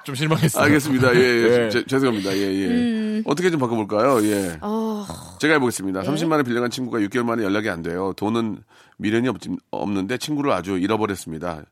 [0.05, 0.65] 좀 실망했어요.
[0.65, 1.15] 알겠습니다.
[1.15, 1.65] 예, 예.
[1.67, 1.71] 예.
[1.71, 2.33] 제- 죄송합니다.
[2.37, 3.23] 예, 예.
[3.27, 4.23] 어떻게 좀 바꿔볼까요?
[4.27, 4.59] 예.
[4.61, 5.07] 어,
[5.41, 6.03] 제가 해보겠습니다.
[6.03, 8.13] 30만 원 빌려간 친구가 6개월 만에 연락이 안 돼요.
[8.17, 8.59] 돈은
[8.99, 9.37] 미련이 없,
[9.71, 11.63] 없는데 친구를 아주 잃어버렸습니다.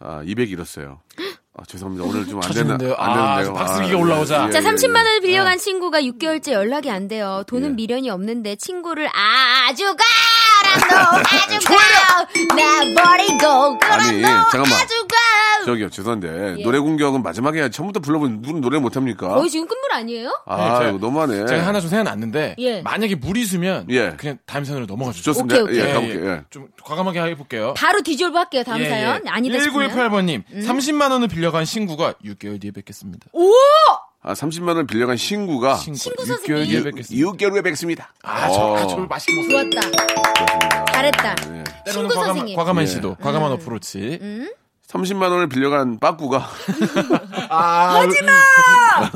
[0.00, 1.00] 아, 200 잃었어요.
[1.54, 2.04] 아, 죄송합니다.
[2.08, 2.94] 오늘 좀 안 되는, 터지는데요.
[2.94, 3.52] 안 아, 되는데요.
[3.54, 4.50] 박슬기가 올라오자.
[4.50, 5.20] 자, 30만 원을 예.
[5.20, 7.44] 빌려간 친구가 6개월째 연락이 안 돼요.
[7.46, 7.74] 돈은 예.
[7.74, 14.72] 미련이 없는데 친구를 아주 가라 너 아주 가나 버리고 가라 아니, 너 잠깐만.
[14.80, 15.01] 아주 가
[15.64, 16.56] 저기요, 죄송한데.
[16.58, 16.62] 예.
[16.62, 17.76] 노래 공격은 마지막에 해야지.
[17.76, 19.28] 처음부터 불러보면 누군 노래 못합니까?
[19.28, 20.30] 거의 지금 끝물 아니에요?
[20.46, 21.46] 아, 네, 이거 너무하네.
[21.46, 22.82] 제가 하나 좀 생각났는데 예.
[22.82, 24.14] 만약에 물이 있으면 예.
[24.16, 25.32] 그냥 다음 사연으로 넘어가 주죠.
[25.32, 25.62] 좋습니다.
[25.62, 25.88] 오케이, 오케이.
[25.88, 26.30] 예, 가볼게요.
[26.30, 26.42] 예.
[26.50, 27.74] 좀 과감하게 해볼게요.
[27.76, 28.62] 바로 디졸브 할게요.
[28.64, 29.22] 다음 예, 사연.
[29.24, 29.28] 예.
[29.30, 29.90] 아니다 싶으면.
[29.90, 33.26] 1918번님 30만 원을 빌려간 신구가 6개월 뒤에 뵙겠습니다.
[33.32, 33.50] 오!
[34.24, 36.66] 아, 30만 원을 빌려간 신구가 신구, 신구 6개월 선생님.
[36.68, 37.28] 뒤에 뵙겠습니다.
[37.32, 38.12] 6개월 후에 뵙습니다.
[38.22, 38.76] 아, 저, 어.
[38.76, 39.68] 아, 저를 맛있게 먹어요.
[39.70, 39.90] 좋았다.
[40.92, 41.34] 잘했다.
[41.34, 41.64] 네.
[41.86, 42.56] 때로는 신구 과감한, 선생님.
[42.56, 42.86] 과감한 예.
[42.86, 44.20] 시도, 과감한 어프로치.
[44.92, 46.46] 30만 원을 빌려간 빠꾸가
[47.52, 48.32] 아, 하지마!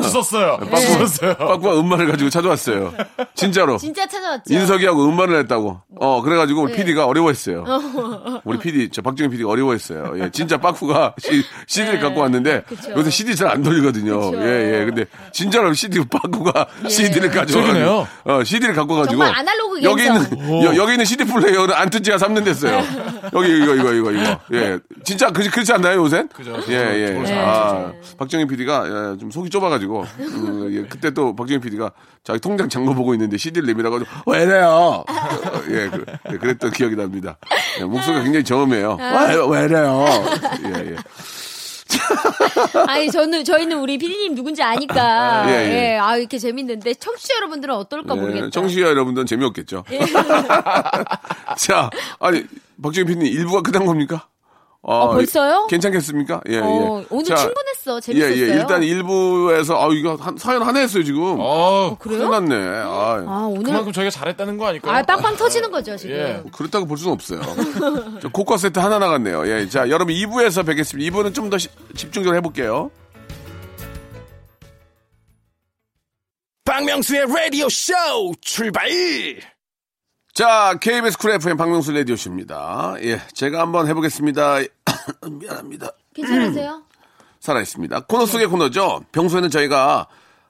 [0.03, 0.59] 썼어요.
[0.59, 1.35] 빠꾸, 썼어요.
[1.37, 2.93] 빠꾸가 음반을 가지고 찾아왔어요.
[3.35, 3.77] 진짜로.
[3.79, 4.53] 진짜 찾아왔죠.
[4.53, 5.81] 인석이하고 음반을 했다고.
[6.01, 6.79] 어, 그래가지고 우리 네.
[6.79, 7.65] PD가 어려워했어요.
[8.45, 10.15] 우리 PD, 저 박정희 PD가 어려워했어요.
[10.19, 12.93] 예, 진짜 빠꾸가 시, CD를 갖고 왔는데 그쵸.
[12.97, 14.31] 요새 CD 잘 안 돌리거든요.
[14.33, 14.43] 그쵸.
[14.43, 14.85] 예, 예.
[14.85, 18.09] 근데 진짜로 CD 빠꾸가 CD를 가져와가지고 저기네요.
[18.25, 20.05] 어, CD를 갖고 가지고 정말 아날로그 여기.
[20.05, 20.21] 있는
[20.65, 22.83] 여, 여기 있는 CD 플레이어를 안튼지가 3년 됐어요.
[23.33, 24.39] 여기 이거 이거 이거 이거.
[24.53, 26.25] 예, 진짜 그렇지 그렇지 않나요 요새?
[26.35, 26.57] 그죠.
[26.69, 27.11] 예, 예.
[27.11, 27.25] 네.
[27.27, 27.93] 잘 아,
[28.27, 31.93] 박정희 PD가 예, 좀 속이 좁아가지고 음, 예, 그때 또 박정희 PD가
[32.25, 35.05] 자기 통장 장모 보고 있는데 CD를 내밀어가지고 왜 이래요?
[35.71, 37.39] 예, 그, 예, 그랬던 기억이 납니다.
[37.81, 38.99] 예, 목소리가 굉장히 저음해요.
[39.01, 40.05] 왜, 왜 이래요?
[40.65, 40.97] 예, 예.
[42.89, 45.99] 아니 저는 저희는 우리 피디님 누군지 아니까 예, 예, 예.
[45.99, 48.47] 아 이렇게 재밌는데 청취자 여러분들은 어떨까 모르겠다.
[48.47, 49.85] 예, 청취자 여러분들은 재미없겠죠.
[49.93, 50.01] 예.
[51.57, 52.45] 자, 아니
[52.83, 54.29] 박정희 PD님 일부가 끝난 겁니까?
[54.89, 55.67] 아, 어, 벌써요?
[55.69, 56.41] 괜찮겠습니까?
[56.49, 57.07] 예, 어, 예.
[57.11, 57.97] 오늘 자, 충분했어.
[57.97, 58.37] 예, 재밌었어요.
[58.37, 58.55] 예.
[58.61, 61.37] 일단 일부에서 아 이거 한, 사연 하나 했어요 지금.
[61.41, 62.31] 어, 큰일 그래요?
[62.31, 62.55] 났네.
[62.55, 64.95] 아, 아 오늘 그만큼 저희가 잘했다는 거 아닐까요?
[64.95, 66.15] 아 빵빵 터지는 거죠 지금.
[66.15, 66.43] 예.
[66.53, 67.41] 그렇다고 볼 수는 없어요.
[68.23, 69.49] 저 코카 세트 하나 나갔네요.
[69.49, 69.69] 예.
[69.69, 71.11] 자, 여러분 2부에서 뵙겠습니다.
[71.17, 72.91] 2부는 좀 더 집중적으로 해볼게요.
[76.65, 77.93] 박명수의 라디오 쇼
[78.41, 78.89] 출발!
[80.37, 82.97] 자, KBS 쿨 FM 박명수 라디오쇼입니다.
[83.01, 83.23] 예.
[83.33, 84.59] 제가 한번 해보겠습니다.
[85.33, 85.93] 미안합니다.
[86.13, 86.83] 괜찮으세요?
[87.41, 88.01] 살아있습니다.
[88.01, 89.01] 코너 속의 코너죠.
[89.13, 90.07] 평소에는 저희가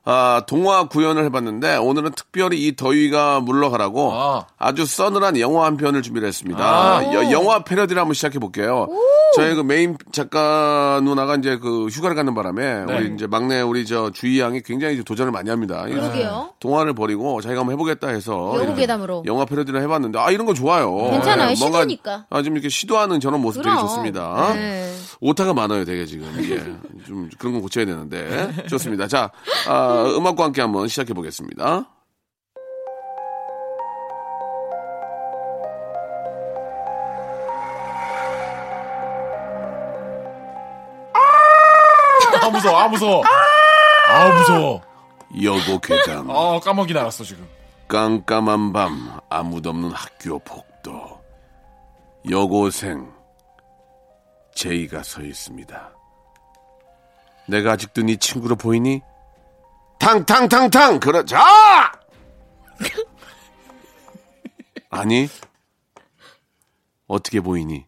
[0.08, 4.46] 아, 동화 구연을 해봤는데 오늘은 특별히 이 더위가 물러가라고 아.
[4.56, 4.72] 아.
[4.72, 6.62] 주 서늘한 영화 한 편을 준비를 했습니다.
[6.64, 7.12] 아.
[7.12, 8.86] 여- 영화 패러디를 한번 시작해 볼게요.
[9.34, 12.94] 저희 그 메인 작가 누나가 이제 그 휴가를 가는 바람에 네.
[12.96, 15.84] 우리 이제 막내 우리 저 주희 양이 굉장히 이제 도전을 많이 합니다.
[15.88, 16.50] 그러게요.
[16.60, 19.24] 동화를 버리고 자기가 한번 해보겠다 해서 예담으로.
[19.26, 20.94] 영화 패러디를 해봤는데 아 이런 거 좋아요.
[21.10, 21.50] 괜찮아요.
[21.50, 22.26] 예, 뭔가 시도니까.
[22.30, 23.86] 아, 좀 이렇게 시도하는 저런 모습 되게 그럼.
[23.88, 24.52] 좋습니다.
[24.54, 24.92] 네.
[25.20, 26.26] 오타가 많아요, 되게 지금.
[26.50, 27.04] 예.
[27.04, 28.66] 좀 그런 건 고쳐야 되는데.
[28.68, 29.06] 좋습니다.
[29.08, 29.30] 자,
[29.68, 31.84] 아, 음악과 함께 한번 시작해 보겠습니다.
[42.42, 43.22] 아 무서워, 아 무서워.
[44.08, 44.80] 아 무서워.
[45.42, 46.30] 여고 괴담.
[46.30, 47.46] 아 까마귀 날았어 지금.
[47.88, 51.20] 깜깜한 밤, 아무도 없는 학교 복도.
[52.30, 53.08] 여고생,
[54.56, 55.92] 제이가 서 있습니다.
[57.46, 59.02] 내가 아직도 네 친구로 보이니?
[60.00, 60.98] 탕탕탕탕!
[60.98, 61.92] 그러자!
[64.90, 65.28] 아니,
[67.06, 67.86] 어떻게 보이니?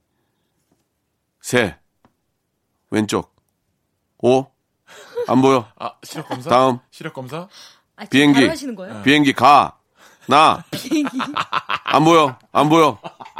[1.40, 1.76] 세,
[2.90, 3.34] 왼쪽,
[4.18, 4.46] 오,
[5.26, 5.70] 안 보여.
[5.78, 6.50] 아 시력 검사.
[6.50, 6.78] 다음.
[6.90, 7.48] 시력 검사.
[7.96, 8.40] 아, 지금 비행기.
[8.40, 9.02] 바로 하시는 거예요?
[9.02, 9.78] 비행기 가.
[10.26, 10.64] 나.
[11.84, 12.38] 안 보여.
[12.52, 12.98] 안 보여.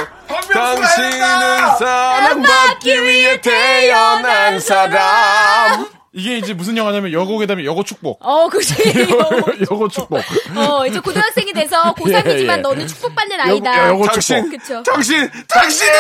[0.53, 8.17] 당신은 사랑받기 위해 태어난 사람 이게 이제 무슨 영화냐면 여고괴담의 여고 축복.
[8.25, 8.73] 어, 그지.
[9.69, 10.19] 여고 축복.
[10.55, 12.55] 어, 이제 고등학생이 돼서 고3이지만 예, 예.
[12.57, 13.89] 너는 축복받는 여- 아이다.
[13.89, 14.81] 여고 당신 그쵸.
[14.83, 15.93] 당신 당신은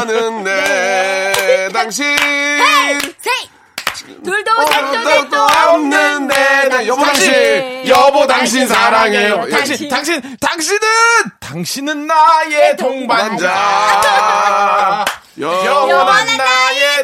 [0.00, 2.04] 사랑하는데 당신
[3.18, 3.50] 세이!
[4.24, 5.36] 둘도 셋도 넷도
[5.68, 10.80] 없는데 나 여보 당신 여보 당신 사랑해요 당신, 당신, 당신은,
[11.38, 13.46] 당신은 나의 동반자.
[15.40, 17.02] 여알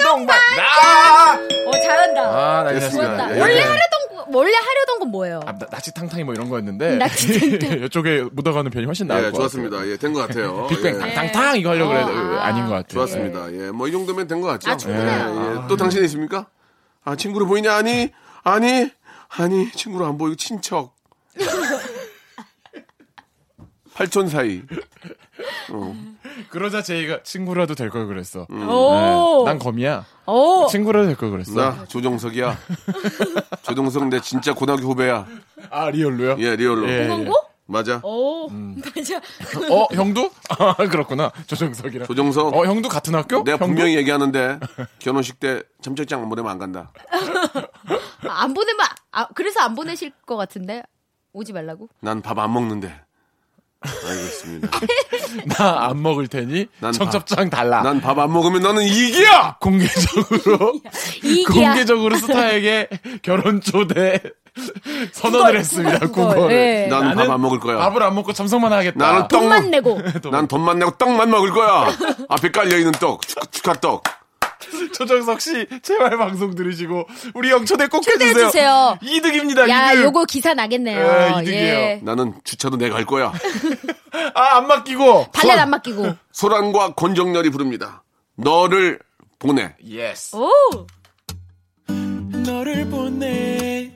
[2.72, 3.16] 겠습니다.
[3.16, 3.36] 좋았다.
[3.36, 3.40] 예.
[3.40, 5.40] 원래 하려던 거, 원래 하려던 건 뭐예요?
[5.46, 7.78] 아, 나- 나치탕탕이 뭐 이런 거였는데 나치탕탕.
[7.84, 9.86] 이쪽에 묻어가는 편이 훨씬 나을 예, 것 좋았습니다.
[9.86, 10.62] 예, 된것 같아요.
[10.62, 10.66] 같아요.
[10.68, 10.98] 빅뱅 예.
[11.14, 12.46] 탕탕탕 이거 하려고 그래도 어, 아.
[12.46, 12.88] 아닌 것 같아요.
[12.88, 13.52] 좋았습니다.
[13.52, 14.70] 예, 뭐 이 정도면 된 것 같죠?
[14.70, 15.56] 아, 충분해요.
[15.56, 15.68] 예, 예.
[15.68, 16.46] 또 당신 있습니까?
[17.04, 17.74] 아, 친구로 보이냐?
[17.74, 18.90] 아니, 아니,
[19.28, 20.94] 아니, 친구로 안 보이고 친척.
[23.94, 24.62] 팔촌 사이.
[26.50, 28.46] 그러자 제이가 친구라도 될 걸 그랬어.
[28.50, 28.68] 음.
[28.68, 29.44] 오.
[29.44, 30.04] 네, 난 검이야.
[30.26, 30.66] 오.
[30.68, 31.52] 친구라도 될 걸 그랬어.
[31.54, 32.56] 나 조정석이야.
[33.62, 35.26] 조정석 내 진짜 고등학교 후배야.
[35.70, 36.36] 아 real로요?
[36.38, 36.88] 예, real로.
[36.88, 37.34] 예, 공항고?
[37.68, 38.00] 맞아.
[38.04, 38.48] 오.
[38.48, 39.16] 맞아.
[39.70, 40.30] 어 형도?
[40.50, 41.32] 아 그렇구나.
[41.46, 42.06] 조정석이랑.
[42.06, 42.54] 조정석.
[42.54, 43.42] 어 형도 같은 학교?
[43.42, 43.66] 내가 형도?
[43.66, 44.60] 분명히 얘기하는데
[45.00, 46.92] 결혼식 때 청첩장 안 보내면 안 간다.
[48.28, 50.82] 아, 안 보내면 아, 그래서 안 보내실 것 같은데
[51.32, 51.88] 오지 말라고.
[52.00, 53.00] 난 밥 안 먹는데.
[54.08, 54.68] 알겠습니다.
[55.58, 57.82] 나 안 먹을 테니 난 청첩장 달라.
[57.82, 59.56] 난 밥 안 먹으면 너는 이기야!
[59.60, 60.72] 공개적으로
[61.22, 61.44] 이기야.
[61.72, 62.88] 공개적으로 스타에게
[63.22, 64.20] 결혼 초대
[65.12, 65.98] 선언을 했습니다.
[66.08, 66.50] 국어를.
[66.52, 66.86] 예.
[66.88, 67.76] 난밥 안 먹을 거야.
[67.78, 68.98] 밥을 안 먹고 참석만 하겠다.
[68.98, 70.00] 나는 떡 돈만 내고.
[70.30, 71.88] 난 돈만 내고 떡만 먹을 거야.
[72.28, 74.02] 앞에 깔려 있는 떡, 축하, 축하 떡.
[74.94, 78.46] 조정석 씨 제발 방송 들으시고 우리 형 초대 꼭 초대해 해주세요.
[78.48, 78.98] 주세요.
[79.02, 79.68] 이득입니다.
[79.68, 80.04] 야, 이득.
[80.04, 80.98] 요거 기사 나겠네요.
[80.98, 81.74] 예, 이득이에요.
[81.74, 82.00] 예.
[82.02, 83.32] 나는 주차도 내가 할 거야.
[84.34, 85.30] 아 안 맡기고.
[85.32, 86.14] 발렛 안 맡기고.
[86.32, 88.02] 소란과 권정열이 부릅니다.
[88.36, 88.98] 너를
[89.38, 89.74] 보내.
[89.86, 90.34] yes.
[90.36, 90.50] 오.
[91.88, 93.90] 너를 보내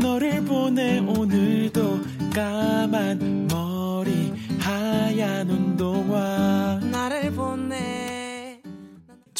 [0.00, 2.00] 너를 보내 오늘도
[2.34, 8.11] 까만 머리 하얀 운동화 나를 보내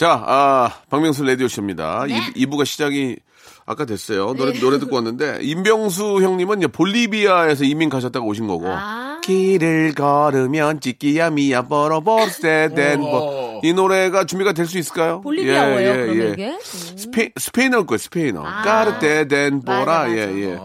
[0.03, 2.07] 자, 아, 박명수 라디오쇼입니다.
[2.09, 2.12] 이
[2.45, 3.19] 2부가 시작이
[3.67, 4.35] 아까 됐어요.
[4.35, 9.21] 노래, 노래 듣고 왔는데, 임병수 형님은 이제 볼리비아에서 이민 가셨다가 오신 거고, 아.
[9.23, 13.07] 길을 걸으면 찌끼야 미야 버러버세덴 오.
[13.07, 15.21] 뭐, 이 노래가 준비가 될 수 있을까요?
[15.21, 16.33] 볼리비아어예요, 예, 예, 그러면 예.
[16.33, 16.49] 이게?
[16.51, 16.59] 음.
[16.99, 18.43] 스페, 스페인어일 거예요, 스페인어.
[18.45, 18.62] 아.
[18.62, 20.11] 까르테덴 맞아, 보라, 맞아.
[20.17, 20.59] 예, 예.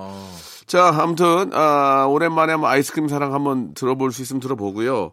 [0.65, 5.12] 자, 아무튼, 아, 오랜만에 한번 아이스크림 사랑 한번 들어볼 수 있으면 들어보고요.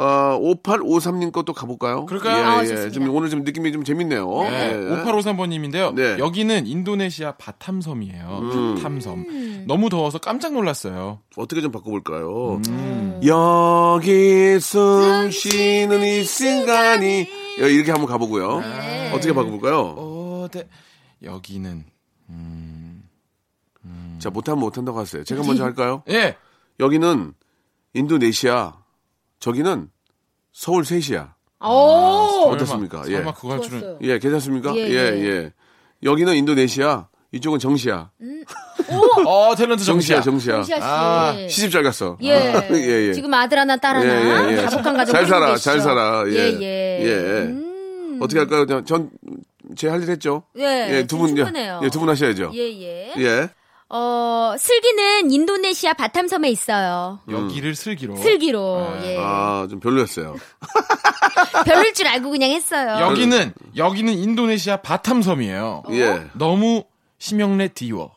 [0.00, 2.06] 어, 5853님 것도 가볼까요?
[2.06, 2.38] 그럴까요?
[2.38, 2.90] 예, 아, 예.
[2.90, 4.26] 좀 오늘 좀 느낌이 좀 재밌네요.
[4.44, 5.02] 네, 예.
[5.04, 5.94] 5853번님인데요.
[5.94, 6.16] 네.
[6.18, 8.38] 여기는 인도네시아 바탐섬이에요.
[8.40, 8.74] 음.
[8.76, 9.66] 바탐섬.
[9.66, 11.20] 너무 더워서 깜짝 놀랐어요.
[11.36, 12.60] 어떻게 좀 바꿔볼까요?
[12.68, 13.20] 음.
[13.26, 17.28] 여기 숨 쉬는 이 순간이
[17.60, 18.60] 예, 이렇게 한번 가보고요.
[18.60, 19.12] 네.
[19.12, 19.94] 어떻게 바꿔볼까요?
[19.98, 20.66] 어, 네.
[21.22, 21.84] 여기는
[24.20, 25.24] 자, 못하면 못한다고 하세요.
[25.24, 26.02] 제가 먼저 할까요?
[26.10, 26.36] 예.
[26.78, 27.32] 여기는
[27.94, 28.74] 인도네시아,
[29.40, 29.88] 저기는
[30.52, 31.32] 서울 3시야.
[31.62, 31.66] 오.
[32.52, 32.98] 어떻습니까?
[33.04, 33.16] 설마, 예.
[33.16, 33.98] 설마 그거 할 줄은.
[34.02, 34.74] 예, 괜찮습니까?
[34.76, 35.24] 예, 예, 예.
[35.24, 35.52] 예.
[36.02, 38.10] 여기는 인도네시아, 이쪽은 정시야.
[39.26, 40.62] 어, 탤런트 정시야, 정시야.
[40.62, 40.76] 정시야.
[40.78, 40.82] 씨.
[40.82, 42.16] 아, 시집 잘 갔어.
[42.22, 42.30] 예.
[42.72, 43.12] 예, 예.
[43.12, 44.06] 지금 아들 하나, 딸 하나.
[44.06, 44.62] 예, 예, 예.
[44.62, 45.70] 가족한 가족 잘 살아, 계시죠?
[45.70, 46.24] 잘 살아.
[46.28, 46.32] 예.
[46.32, 47.06] 예, 예.
[47.06, 47.42] 예.
[47.46, 48.18] 음.
[48.22, 48.66] 어떻게 할까요?
[48.66, 49.10] 전- 전,
[49.76, 50.42] 제할 일 했죠?
[50.56, 51.80] 예, 두 분, 충분해요.
[51.84, 52.50] 예, 두 분 하셔야죠.
[52.54, 53.14] 예, 예.
[53.18, 53.50] 예.
[53.92, 57.18] 어, 슬기는 인도네시아 바탐섬에 있어요.
[57.28, 58.16] 여기를 슬기로.
[58.16, 58.86] 슬기로.
[59.02, 59.16] 예.
[59.18, 60.36] 아, 좀 별로였어요.
[61.66, 63.04] 별일 줄 알고 그냥 했어요.
[63.10, 65.82] 여기는 여기는 인도네시아 바탐섬이에요.
[65.90, 66.26] 예.
[66.34, 66.84] 너무
[67.18, 68.12] 심형래 디워.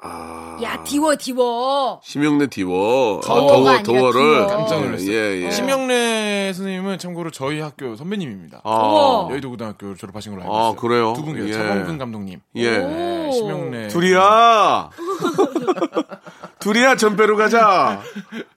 [0.00, 0.56] 아.
[0.62, 2.00] 야, 디워, 디워.
[2.04, 3.20] 심형래 디워.
[3.24, 4.20] 아, 더워, 아니라 더워를.
[4.20, 4.46] 디워.
[4.46, 5.10] 깜짝 놀랐어요.
[5.10, 5.50] 예, 예.
[5.50, 8.60] 심형래 선생님은 참고로 저희 학교 선배님입니다.
[8.64, 9.28] 아.
[9.30, 10.76] 여의도 고등학교 졸업하신 걸로 알고 아, 있어요.
[10.76, 11.12] 그래요?
[11.16, 11.52] 두 분께서 예.
[11.52, 12.40] 차범근 감독님.
[12.56, 12.78] 예.
[12.78, 13.88] 네, 심형래.
[13.88, 14.90] 둘이야.
[16.60, 18.02] 둘이야, 전배로 가자.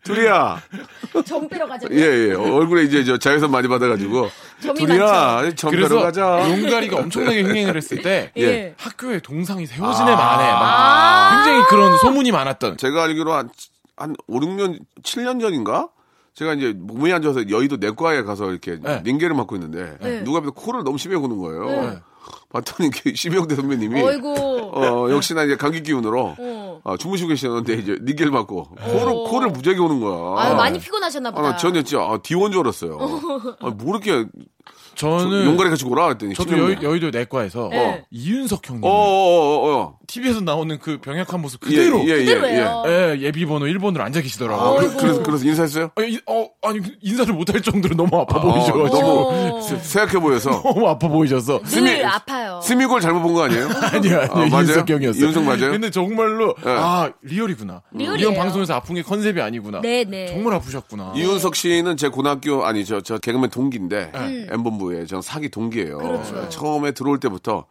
[0.03, 0.61] 둘이야.
[1.25, 1.87] 점 빼러 가자.
[1.91, 2.33] 예, 예.
[2.33, 4.29] 얼굴에 이제 저 자외선 많이 받아가지고.
[4.61, 6.49] 점이 둘이야, 그래서 가자.
[6.49, 8.73] 용가리가 엄청나게 흥행을 했을 때 예.
[8.77, 10.59] 학교에 동상이 세워지네 만에 아.
[10.59, 13.49] 막 굉장히 그런 소문이 많았던 제가 알기로 한,
[13.97, 15.89] 한 5, 6년, 7년 전인가?
[16.33, 19.01] 제가 이제 몸이 안 좋아서 여의도 내과에 가서 이렇게 네.
[19.03, 21.65] 링게를 맞고 있는데 누가 봐도 코를 너무 심하게 고는 거예요.
[21.65, 21.99] 네.
[22.49, 24.71] 봤더니 심영대 선배님이 어이구.
[24.73, 26.81] 어, 역시나 이제 감기 기운으로 어.
[26.83, 30.41] 아, 주무시고 계셨는데 이제 링게를 맞고 코를 코를 무지하게 오는 거야.
[30.41, 31.49] 아유, 많이 피곤하셨나 보다.
[31.49, 32.97] 아, 전혀 진짜 아, 디원 줄 알았어요.
[33.61, 34.27] 아, 뭐 이렇게
[34.95, 36.77] 저는 용가리 같이 고라 했더니 저도 심형래.
[36.83, 38.03] 여, 의도 내과에서 네.
[38.11, 39.97] 이윤석 형님 어, 어, 어, 어.
[40.07, 42.25] TV에서 나오는 그 병약한 모습 예, 그대로 예, 예, 예.
[42.25, 42.83] 그대로예요.
[42.87, 44.69] 예, 예 비 번호 1번으로 앉아 계시더라고요.
[44.69, 44.97] 아, 그.
[44.97, 45.91] 그래서 그래서 인사했어요?
[45.95, 49.61] 아, 이- 어, 아니 인사를 못 할 정도로 너무 아파 어, 보이셔 가지고 너무 어.
[49.61, 52.59] 심각해 보여서 너무 아파 보이셔서 늘 아파요.
[52.63, 53.65] 스미골 잘못 본 거 아니에요?
[53.93, 54.27] 아니요, 아니요.
[54.31, 54.63] 아, 맞아요?
[54.65, 55.23] 이윤석 형이었어요.
[55.23, 55.71] 이윤석 맞아요?
[55.71, 56.69] 근데 정말로, 네.
[56.71, 57.81] 아, real이구나.
[57.93, 58.17] real이에요.
[58.19, 59.79] 이런 방송에서 아픈 게 컨셉이 아니구나.
[59.81, 60.27] 네, 네.
[60.27, 61.13] 정말 아프셨구나.
[61.15, 64.47] 이윤석 씨는 제 고등학교 아니 저저 개그맨 동기인데 음.
[65.07, 65.97] 전 사기 동기예요.
[65.97, 66.49] 그렇죠.
[66.49, 67.65] 처음에 들어올 때부터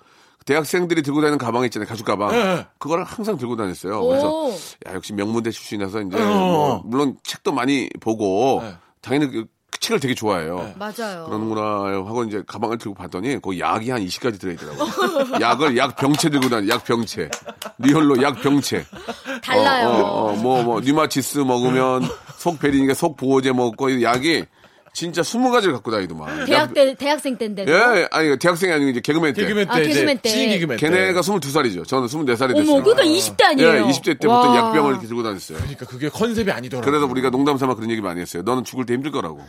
[0.47, 2.67] 대학생들이 들고 다니는 가방 있잖아요 가죽 가방 네.
[2.79, 4.03] 그거를 항상 들고 다녔어요.
[4.03, 4.51] 그래서 오.
[4.87, 6.27] 야 역시 명문대 출신이라서 이제 어.
[6.27, 8.75] 뭐 물론 책도 많이 보고 네.
[9.01, 9.47] 당연히 그
[9.81, 10.75] 책을 되게 좋아해요.
[10.77, 11.25] 맞아요.
[11.25, 11.61] 그러는구나
[12.07, 15.41] 하고 이제 가방을 들고 봤더니 거기 약이 한 20가지 들어있더라고요.
[15.41, 17.31] 약을 약 병채 들고 다니 약 병채.
[17.79, 18.85] 리얼로 약 병채.
[19.43, 19.89] 달라요.
[19.89, 22.03] 어, 어, 어, 뭐, 뭐, 류마티스 먹으면
[22.37, 24.45] 속 베리니까 속 보호제 먹고 이 약이
[24.93, 26.45] 진짜 20가지를 갖고 다니더만.
[26.47, 27.71] 대학 약- 때 대학생 때인데도.
[27.73, 29.43] 예, 아니, 대학생이 아니고 이제 개그맨 때.
[29.43, 30.29] 개그맨 때 아, 개그맨 때.
[30.29, 30.87] 신인 개그맨 때.
[30.89, 31.87] 걔네가 22살이죠.
[31.87, 32.75] 저는 24살이 됐어요.
[32.75, 33.69] 어머, 그러니까 20대 아니에요.
[33.69, 34.57] 예, 20대 때부터 와.
[34.57, 35.59] 약병을 이렇게 들고 다녔어요.
[35.59, 36.85] 그러니까 그게 컨셉이 아니더라고.
[36.85, 38.43] 그래서 우리가 농담 삼아 그런 얘기 많이 했어요.
[38.43, 39.41] 너는 죽을 때 힘들 거라고.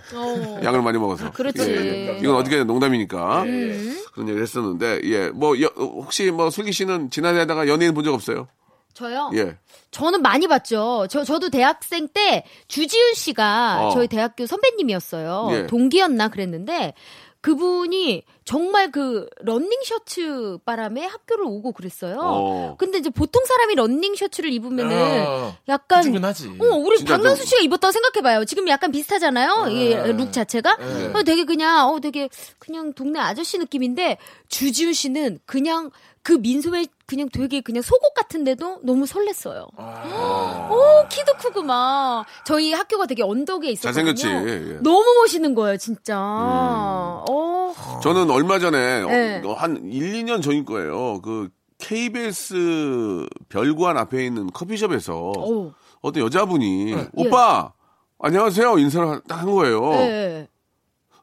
[0.63, 1.31] 약을 많이 먹어서.
[1.31, 1.59] 그렇지.
[1.61, 2.19] 예, 예.
[2.21, 3.43] 이건 어떻게 농담이니까.
[3.43, 5.29] 그런 얘기를 했었는데, 예.
[5.29, 8.47] 뭐, 여- 혹시 뭐 슬기 씨는 지나다가 연예인 본 적 없어요?
[8.93, 9.31] 저요?
[9.35, 9.57] 예.
[9.91, 11.07] 저는 많이 봤죠.
[11.09, 13.91] 저, 저도 대학생 때 주지훈 씨가 어.
[13.91, 15.49] 저희 대학교 선배님이었어요.
[15.51, 15.67] 예.
[15.67, 16.93] 동기였나 그랬는데
[17.41, 22.17] 그분이 정말 그 런닝 셔츠 바람에 학교를 오고 그랬어요.
[22.21, 22.75] 어.
[22.77, 26.57] 근데 이제 보통 사람이 런닝 셔츠를 입으면은 아, 약간 후줄근하지.
[26.59, 28.43] 어, 우리 박명수 좀- 씨가 입었다고 생각해 봐요.
[28.43, 29.67] 지금 약간 비슷하잖아요.
[29.69, 30.77] 이 룩 자체가.
[31.13, 32.27] 어, 되게 그냥, 어, 되게
[32.59, 34.17] 그냥 동네 아저씨 느낌인데
[34.49, 35.89] 주지훈 씨는 그냥
[36.23, 39.67] 그 민소매 그냥 되게 그냥 속옷 같은데도 너무 설렜어요.
[40.69, 42.25] 오, 키도 크고 막.
[42.45, 44.13] 저희 학교가 되게 언덕에 있었거든요.
[44.13, 44.27] 잘생겼지.
[44.27, 44.77] 예.
[44.81, 46.15] 너무 멋있는 거예요, 진짜.
[46.17, 47.73] 어.
[48.03, 49.41] 저는 얼마 전에 네.
[49.45, 51.21] 어, 한 1, 2년 전일 거예요.
[51.21, 55.73] 그 KBS 별관 앞에 있는 커피숍에서 오.
[56.01, 57.71] 어떤 여자분이 오빠
[58.19, 59.81] 안녕하세요 인사를 딱 한 거예요.
[59.91, 60.47] 네.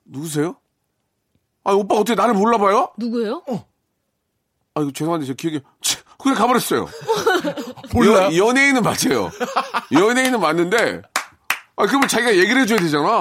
[0.05, 0.57] 누구세요?
[1.65, 2.93] 아 오빠 어떻게 나를 몰라봐요?
[2.97, 3.43] 누구예요?
[4.75, 6.87] 아 이거 죄송한데 제 기억이 치, 그냥 가버렸어요.
[7.93, 8.25] 몰라?
[8.27, 9.31] 연, 연예인은 맞아요.
[9.93, 11.03] 연예인은 맞는데
[11.77, 13.21] 아 그러면 자기가 얘기를 해줘야 되잖아.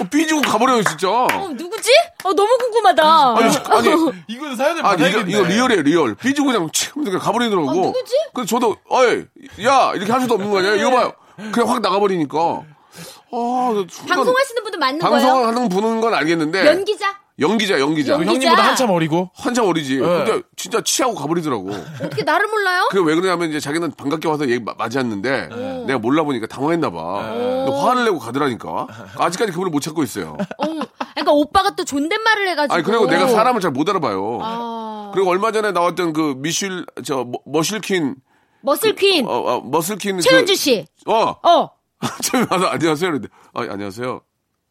[0.00, 1.08] 어, 삐지고 가버려요 진짜.
[1.10, 1.90] 어, 누구지?
[2.24, 3.36] 어, 너무 궁금하다.
[3.36, 5.20] 아니, 아니 이건 사연을 아, 이거.
[5.20, 6.14] 이거 real이에요, real.
[6.14, 7.70] 삐지고 그냥 치 하면서 그냥 가버리더라고.
[7.70, 8.12] 아, 누구지?
[8.34, 9.24] 그래서 저도, 어이,
[9.64, 9.92] 야!
[9.94, 10.74] 이렇게 할 수도 없는 거 아니야?
[10.74, 11.12] 이거 봐요.
[11.52, 12.38] 그냥 확 나가버리니까.
[12.38, 15.12] 아, 나 순간 방송하시는 분도 맞는 거예요?
[15.26, 16.66] 방송하는 분은 건 알겠는데.
[16.66, 17.18] 연기자?
[17.38, 18.14] 연기자, 연기자.
[18.14, 19.30] 연기- 형님보다 한참 어리고.
[19.34, 19.96] 한참 어리지.
[19.96, 20.00] 네.
[20.00, 21.70] 근데 진짜 치하고 가버리더라고.
[22.02, 22.88] 어떻게 나를 몰라요?
[22.90, 25.48] 그게 왜 그러냐면 이제 자기는 반갑게 와서 얘기 마- 맞이했는데
[25.86, 27.32] 내가 몰라 보니까 당황했나 봐.
[27.34, 28.86] 근데 화를 내고 가더라니까.
[29.18, 30.36] 아직까지 그분을 못 찾고 있어요.
[30.58, 32.74] 어, 그러니까 오빠가 또 존댓말을 해가지고.
[32.74, 34.38] 아니 그리고 내가 사람을 잘 못 알아봐요.
[34.40, 38.14] 아, 그리고 얼마 전에 나왔던 그 미슐 저 머- 머실킨
[38.62, 40.86] 머슬 퀸 어, 어, 머슬킨 최은주 씨.
[41.04, 41.70] 그, 어 어.
[42.24, 43.12] 처음에 와서 안녕하세요
[43.54, 44.20] 아 안녕하세요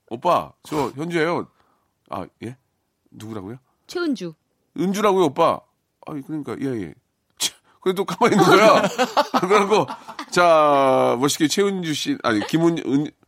[0.09, 1.47] 오빠 저 현주예요
[2.09, 2.57] 아 예?
[3.11, 3.57] 누구라고요?
[3.87, 4.33] 최은주.
[4.77, 5.59] 은주라고요 오빠?
[6.07, 6.93] 아 그러니까 예예.
[7.81, 8.81] 그래도 가만히 있는 거야?
[9.47, 9.85] 그러고
[10.31, 12.77] 자 멋있게 최은주 씨 아니 김은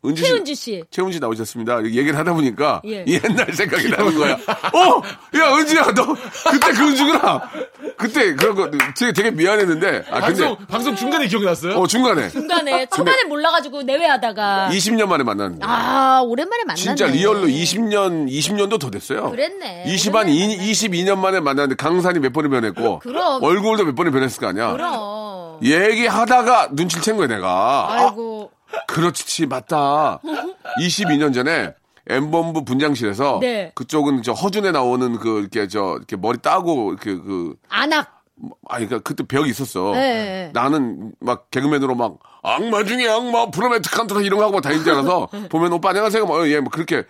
[0.06, 0.84] 은, 은주 씨 최은주 씨.
[1.14, 1.84] 씨 나오셨습니다.
[1.86, 3.04] 얘기를 하다 보니까 예.
[3.08, 4.34] 옛날 생각이 나는 거야.
[4.34, 5.02] 어,
[5.38, 6.16] 야 은지야, 너
[6.52, 7.50] 그때 그 은주구나.
[7.98, 10.06] 그때 그런 거 되게, 되게 미안했는데.
[10.12, 11.74] 아 근데 방송 방송 중간에 기억이 났어요?
[11.78, 15.66] 어 중간에 중간에 초반에 몰라가지고 내외하다가 20년 만에 만났는데.
[15.66, 16.82] 아 오랜만에 만났네.
[16.82, 19.32] 진짜 리얼로 20년, 20년도 더 됐어요.
[19.32, 19.86] 그랬네.
[19.88, 23.44] 20한 오랜만에 2, 22년 만에 만났는데 강산이 몇 번이 변했고 그럼.
[23.44, 24.74] 얼굴도 몇 번이 변했을 거 아니야.
[24.74, 25.58] 그럼.
[25.64, 27.48] 얘기하다가 눈치를 챈 거야 내가.
[27.50, 28.27] 아, 아이고.
[28.88, 30.20] 그렇지 맞다.
[30.82, 31.74] 22년 전에
[32.10, 33.72] 엠본부 분장실에서 네.
[33.76, 38.24] 그쪽은 저 허준에 나오는 그 이렇게 저 이렇게 머리 따고 이렇게 그 안악.
[38.70, 39.92] 아니 그러니까 그때 벽이 있었어.
[39.94, 40.52] 네.
[40.54, 44.94] 나는 막 개그맨으로 막 악마 중에 악마 프로메트 칸토라 이런 거 하고 막 다니는 줄
[44.94, 47.04] 알아서 보면 오빠 안녕하세요 뭐예뭐 그렇게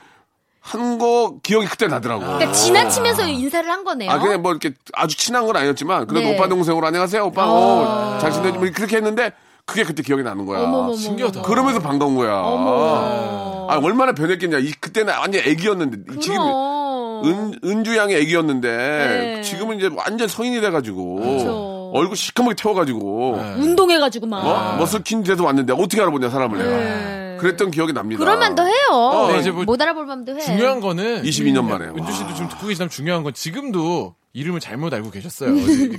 [0.62, 2.22] 한 거 기억이 그때 나더라고.
[2.26, 4.10] 그러니까 지나치면서 인사를 한 거네요.
[4.12, 6.36] 아, 그냥 뭐 이렇게 아주 친한 건 아니었지만, 그래도 네.
[6.36, 9.32] 오빠 동생으로 안녕하세요, 오빠, 어, 잘 지내지, 뭐 그렇게 했는데,
[9.68, 10.62] 그게 그때 기억이 나는 거야.
[10.62, 10.94] 어머머머.
[10.96, 11.42] 신기하다.
[11.44, 12.36] 그러면서 반가운 거야.
[12.40, 13.68] 어머.
[13.70, 14.60] 아, 얼마나 변했겠냐.
[14.60, 17.22] 이, 그때는 완전 애기였는데, 지금 그럼.
[17.26, 19.42] 은, 은주 양이 애기였는데, 네.
[19.42, 21.92] 지금은 이제 완전 성인이 돼가지고, 그쵸.
[21.94, 24.46] 얼굴 시커멓게 태워가지고, 운동해가지고 막.
[24.46, 24.78] 어?
[24.78, 26.70] 머슬킨 돼서 왔는데, 어떻게 알아보냐, 사람을 내가.
[26.72, 27.38] 네.
[27.42, 28.20] 그랬던 기억이 납니다.
[28.20, 28.74] 그럴 만도 해요.
[28.94, 30.40] 어, 이제 뭐 못 알아볼 만도 해.
[30.40, 31.86] 중요한 거는 22년 만에.
[31.86, 32.34] 은주 씨도 와.
[32.34, 35.52] 지금 듣고 계시다면 중요한 건 지금도 이름을 잘못 알고 계셨어요.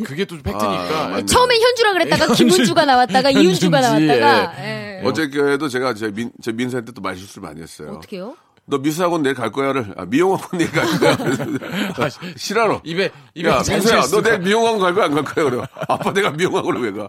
[0.04, 1.16] 그게 또 팩트니까.
[1.16, 1.22] 아.
[1.26, 4.52] 처음엔 현주라 그랬다가 현주- 김은주가 나왔다가 이은주가 나왔다가.
[4.64, 5.00] 예.
[5.04, 7.94] 어저께도 제가 제 민, 제 민수한테 또 말실수를 많이 했어요.
[7.96, 8.36] 어떻게요?
[8.70, 10.86] 너 미술학원 내일 갈 거야를 아, 미용학원 내일 갈
[11.94, 12.08] 거야.
[12.36, 12.82] 싫어로.
[12.84, 14.28] 입에 입에 야, 잔 민수야, 너 실수가.
[14.28, 15.50] 내일 미용학원 갈 거야, 안 갈 거야?
[15.50, 15.62] 그래.
[15.88, 17.08] 아빠 내가 미용학원을 왜 가?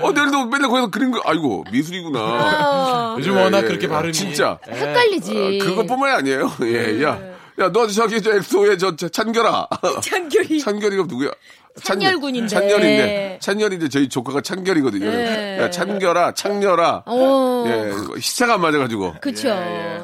[0.00, 2.18] 어, 내일도 맨날 거기서 그린 거, 아이고, 미술이구나.
[2.20, 3.88] 어, 요즘 예, 워낙 예, 그렇게 예.
[3.90, 4.58] 발음이 진짜.
[4.66, 5.60] 헷갈리지.
[5.60, 6.50] 어, 그것뿐만이 아니에요.
[6.62, 7.33] 예, 야.
[7.60, 9.68] 야, 너 저기 저 엑소의 저, 저 찬결아.
[10.02, 10.60] 장결이.
[10.60, 11.30] 찬결이가 누구야?
[11.82, 12.48] 찬- 찬열군인데.
[12.48, 13.38] 찬열인데.
[13.40, 15.10] 찬열인데 저희 조카가 찬결이거든요.
[15.10, 15.58] 네.
[15.60, 17.02] 야, 찬결아, 창렬아.
[17.06, 17.64] 어.
[17.66, 19.14] 예, 시차가 안 맞아가지고.
[19.20, 19.48] 그쵸.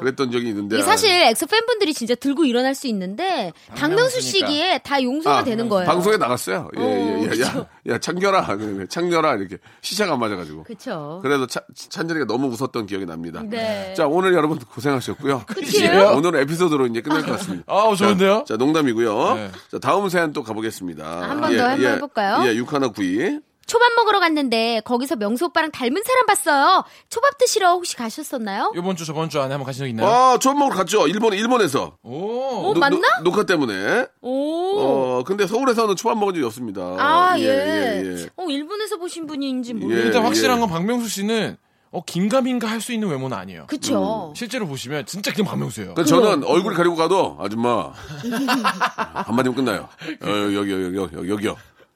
[0.01, 0.75] 그랬던 적이 있는데.
[0.75, 5.69] 이게 사실 엑소 팬분들이 진짜 들고 일어날 수 있는데 박명수 씨기에 다 용서가 아, 되는
[5.69, 5.87] 거예요.
[5.87, 6.69] 방송에 나갔어요.
[6.77, 7.41] 예, 예, 예.
[7.41, 8.45] 야, 야, 챙겨라.
[8.57, 9.35] 그래, 챙겨라.
[9.35, 9.57] 이렇게.
[9.81, 10.63] 시차가 안 맞아가지고.
[10.63, 11.19] 그쵸.
[11.23, 13.41] 그래도 차, 찬열이가 너무 웃었던 기억이 납니다.
[13.45, 13.93] 네.
[13.95, 15.43] 자, 오늘 여러분 고생하셨고요.
[15.47, 16.13] 끝이에요?
[16.17, 17.63] 오늘 에피소드로 이제 끝낼 것 같습니다.
[17.67, 18.43] 아우, 좋은데요?
[18.47, 19.33] 자, 자, 농담이고요.
[19.35, 19.51] 네.
[19.71, 21.29] 자, 다음 사연 또 가보겠습니다.
[21.29, 22.47] 한번 더 한번 해볼까요?
[22.47, 23.39] 예, 6192.
[23.67, 26.83] 초밥 먹으러 갔는데 거기서 명수 오빠랑 닮은 사람 봤어요.
[27.09, 28.73] 초밥 드시러 혹시 가셨었나요?
[28.75, 30.09] 이번 주, 저번 주 안에 한번 가신 적 있나요?
[30.09, 31.07] 아, 처음 먹으러 갔죠.
[31.07, 31.97] 일본, 일본에서.
[32.03, 32.71] 오.
[32.71, 33.07] 어, 맞나?
[33.23, 34.07] 녹화 때문에.
[34.21, 34.79] 오.
[34.79, 36.81] 어, 근데 서울에서는 초밥 먹은 적이 없습니다.
[36.81, 37.43] 아, 예.
[37.45, 38.25] 예, 예.
[38.35, 39.73] 어, 일본에서 보신 분인지 예.
[39.75, 40.07] 모르겠는데.
[40.07, 40.59] 일단 확실한 예.
[40.59, 41.55] 건 박명수 씨는
[41.91, 43.67] 어, 긴가민가 할 수 있는 외모는 아니에요.
[43.67, 44.33] 그쵸.
[44.35, 45.93] 실제로 보시면 진짜 그냥 박명수예요.
[45.93, 47.91] 그러니까 저는 얼굴 가리고 가도 아줌마
[49.25, 49.87] 한마디면 끝나요.
[50.23, 51.55] 어, 여기 여기 여기 여기 여기요.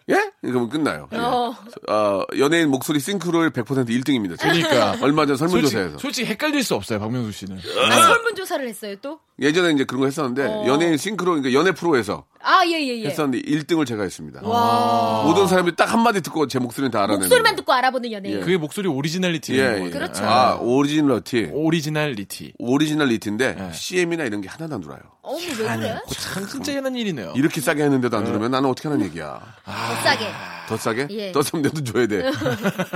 [0.10, 0.32] 예?
[0.46, 1.08] 그러면 끝나요.
[1.14, 1.18] 예.
[1.18, 1.56] 어.
[1.88, 4.40] 아, 연예인 목소리 싱크로율 100% 1등입니다.
[4.40, 4.96] 그러니까.
[5.02, 5.98] 얼마 전 솔직히, 설문조사에서.
[6.00, 7.58] 솔직히 헷갈릴 수 없어요, 박명수 씨는.
[7.58, 9.20] 아, 설문조사를 했어요, 또?
[9.42, 10.64] 예전에 이제 그런 거 했었는데 어.
[10.66, 13.08] 연예인 싱크로 그러니까 연예 프로에서 아, 예, 예, 예.
[13.08, 14.40] 했었는데 1등을 제가 했습니다.
[14.44, 15.24] 와.
[15.26, 17.22] 모든 사람들이 딱 한마디 듣고 제 목소리는 다 알아내는.
[17.22, 18.40] 목소리만 듣고 알아보는 연예인.
[18.40, 19.60] 그게 목소리 originality.
[19.60, 19.90] 예, 예.
[19.90, 20.24] 그렇죠.
[20.24, 21.50] 아, originalty.
[21.52, 22.54] originality.
[22.60, 23.74] originality인데 예.
[23.74, 25.00] CM이나 이런 게 하나도 안 들어요.
[25.22, 26.00] 어머, 왜 그래?
[26.12, 27.34] 참 진짜 희한한 일이네요.
[27.36, 29.42] 이렇게 싸게 했는데도 안 들으면 나는 어떻게 하는 얘기야.
[29.66, 29.72] 더
[30.04, 30.26] 싸게.
[30.68, 31.08] 더 싸게?
[31.12, 31.32] 예.
[31.32, 32.24] 더 싸면 내 돈 줘야 돼.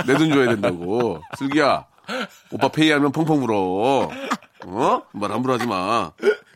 [0.06, 1.22] 내 돈 줘야 된다고.
[1.38, 1.86] 슬기야,
[2.50, 4.08] 오빠 페이하면 펑펑 불어.
[4.66, 5.02] 어?
[5.12, 6.12] 말 함부로 하지 마.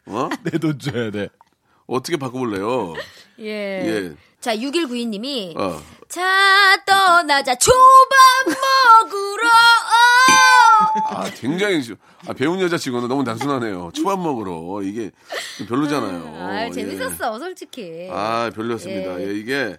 [0.07, 0.29] 어?
[0.45, 1.29] 내 돈 줘야 돼.
[1.87, 2.95] 어떻게 바꿔볼래요?
[3.41, 3.45] 예.
[3.47, 4.13] 예.
[4.41, 5.57] 자, 6192님이.
[5.57, 5.81] 어.
[6.09, 6.23] 자,
[6.87, 7.75] 떠나자, 초밥
[8.47, 9.49] 먹으러!
[11.11, 11.95] 아, 굉장히, 시-
[12.27, 13.91] 아, 배운 여자 치고는 너무 단순하네요.
[13.95, 14.83] 초밥 먹으러.
[14.83, 15.11] 이게
[15.59, 16.37] 좀 별로잖아요.
[16.39, 16.71] 아, 예.
[16.71, 18.09] 재밌었어, 솔직히.
[18.11, 19.21] 아, 별로였습니다.
[19.21, 19.29] 예.
[19.29, 19.77] 예, 이게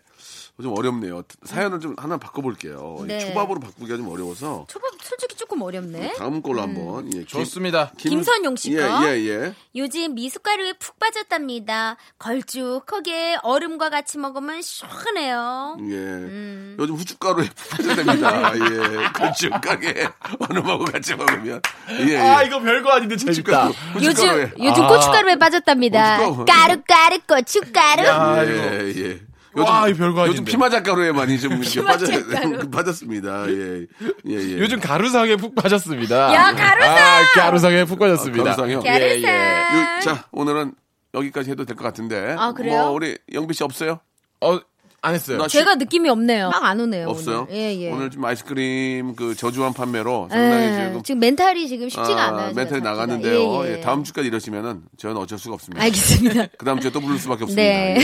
[0.61, 1.23] 좀 어렵네요.
[1.43, 2.99] 사연을 좀 하나 바꿔볼게요.
[3.01, 3.19] 이 네.
[3.19, 4.65] 초밥으로 바꾸기가 좀 어려워서.
[4.69, 6.13] 초밥 솔직히 조금 어렵네.
[6.17, 7.07] 다음 걸로 한번.
[7.07, 7.91] 예, 김- 좋습니다.
[7.97, 9.05] 김- 김선용 씨가?
[9.05, 9.53] 예, 예, 예.
[9.75, 11.97] 요즘 미숫가루에 푹 빠졌답니다.
[12.19, 15.75] 걸쭉하게 얼음과 같이 먹으면 시원해요.
[15.81, 15.83] 예.
[15.93, 16.77] 음.
[16.79, 18.53] 요즘 후춧가루에 푹 빠져됩니다.
[18.55, 19.07] 예.
[19.13, 20.07] 걸쭉하게
[20.39, 21.61] 얼음하고 같이 먹으면.
[21.99, 22.17] 예, 예.
[22.17, 23.71] 아, 이거 별거 아닌데 재밌다.
[23.95, 24.51] 요즘 후춧가루에.
[24.59, 24.87] 요즘 아.
[24.87, 26.17] 고춧가루에 빠졌답니다.
[26.19, 26.45] 고춧가루.
[26.45, 28.03] 까루까루 고춧가루.
[28.05, 29.19] 야, 예, 예.
[29.63, 30.51] 와, 이거 별거 요즘 아닌데.
[30.51, 32.69] 피마작가루에 많이 좀 빠져, 피마작가루.
[32.71, 33.49] 빠졌습니다.
[33.49, 33.85] 예.
[34.27, 34.59] 예, 예.
[34.59, 36.33] 요즘 가루상에 푹 빠졌습니다.
[36.33, 36.97] 야, 가루상!
[36.97, 38.43] 아, 가루상에 푹 빠졌습니다.
[38.43, 38.81] 가루상이요?
[38.81, 39.01] 가루상.
[39.01, 39.97] 예, 예.
[39.97, 40.73] 요- 자, 오늘은
[41.13, 42.35] 여기까지 해도 될 것 같은데.
[42.37, 42.81] 아, 그래요?
[42.83, 43.99] 뭐, 우리 영비 씨 없어요?
[44.41, 44.59] 어,
[45.05, 45.37] 안 했어요.
[45.37, 46.49] 나 제가 느낌이 없네요.
[46.49, 47.07] 막 안 오네요.
[47.09, 47.47] 없어요?
[47.49, 47.53] 오늘.
[47.55, 47.91] 예, 예.
[47.91, 52.47] 오늘 좀 아이스크림 그 저조한 판매로 상당히 예, 지금 지금 mental이 지금 쉽지가 아, 않아요.
[52.49, 52.89] 제가 mental이 잡기가.
[52.89, 53.65] 나갔는데요.
[53.65, 53.73] 예, 예.
[53.77, 55.83] 예, 다음 주까지 이러시면은 저는 어쩔 수가 없습니다.
[55.83, 56.47] 알겠습니다.
[56.57, 57.61] 그 다음 주에 또 부를 수밖에 없습니다.
[57.61, 57.97] 네.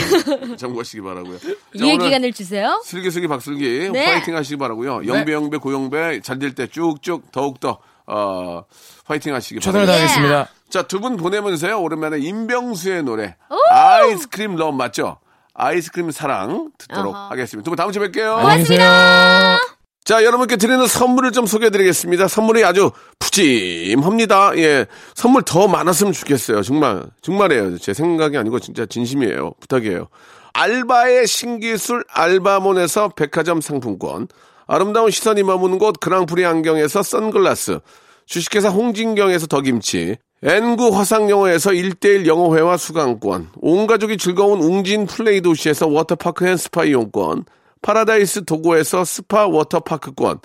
[0.52, 0.56] 예.
[0.58, 1.40] 참고하시기 바라고요.
[1.40, 1.50] 자,
[1.82, 2.82] 오늘 기간을 주세요.
[2.86, 4.06] 슬기슬기 박슬기 네.
[4.06, 5.06] 화이팅 하시기 바라고요.
[5.08, 8.64] 영배 영배 고영배 잘 될 때 쭉쭉 더욱 더 어,
[9.06, 10.08] 화이팅 하시기 최선을 바랍니다.
[10.08, 10.50] 다하겠습니다.
[10.70, 11.82] 자, 두 분 보내면서요.
[11.82, 13.36] 오랜만에 임병수의 노래
[13.72, 15.18] 아이스크림 love 맞죠?
[15.54, 17.30] 아이스크림 사랑 듣도록 어허.
[17.32, 17.64] 하겠습니다.
[17.66, 18.58] 두 분 다음 주에 뵐게요.
[18.58, 19.58] 계세요.
[20.04, 22.28] 자, 여러분께 드리는 선물을 좀 소개해 드리겠습니다.
[22.28, 24.58] 선물이 아주 푸짐합니다.
[24.58, 24.86] 예.
[25.14, 26.64] 선물 더 많았으면 좋겠어요.
[26.64, 27.78] 정말, 정말이에요.
[27.78, 29.54] 제 생각이 아니고 진짜 진심이에요.
[29.60, 30.08] 부탁이에요.
[30.54, 34.28] 알바의 신기술 알바몬에서 백화점 상품권.
[34.68, 37.80] 아름다운 시선이 머무는 곳 그랑프리 안경에서 선글라스.
[38.26, 40.18] 주식회사 홍진경에서 더김치.
[40.44, 43.50] N구 화상영어에서 1대1 영어회화 수강권.
[43.62, 47.46] 온 가족이 즐거운 웅진 플레이 도시에서 워터파크 and 스파 이용권.
[47.84, 50.40] 파라다이스 도고에서 스파 워터파크권,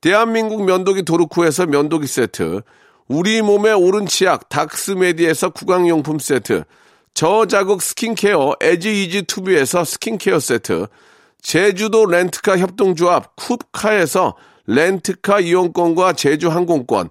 [0.00, 2.62] 대한민국 면도기 도르쿠에서 면도기 세트,
[3.08, 6.64] 우리 몸의 오른 치약 닥스메디에서 구강용품 세트,
[7.14, 10.86] 저자극 스킨케어 에지이지 투비에서 스킨케어 세트,
[11.42, 14.34] 제주도 렌트카 협동조합 쿱카에서
[14.66, 17.10] 렌트카 이용권과 제주 항공권,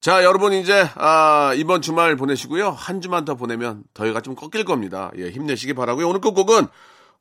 [0.00, 2.70] 자, 여러분 이제 아, 이번 주말 보내시고요.
[2.70, 5.10] 한 주만 더 보내면 더위가 좀 꺾일 겁니다.
[5.18, 6.08] 예, 힘내시기 바라고요.
[6.08, 6.68] 오늘 끝곡은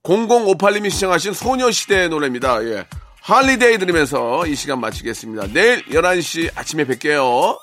[0.03, 2.63] 0058님이 신청하신 소녀시대의 노래입니다.
[2.63, 2.88] 예.
[3.22, 5.47] Holiday 들으면서 이 시간 마치겠습니다.
[5.53, 7.57] 내일 11시 아침에 뵐게요.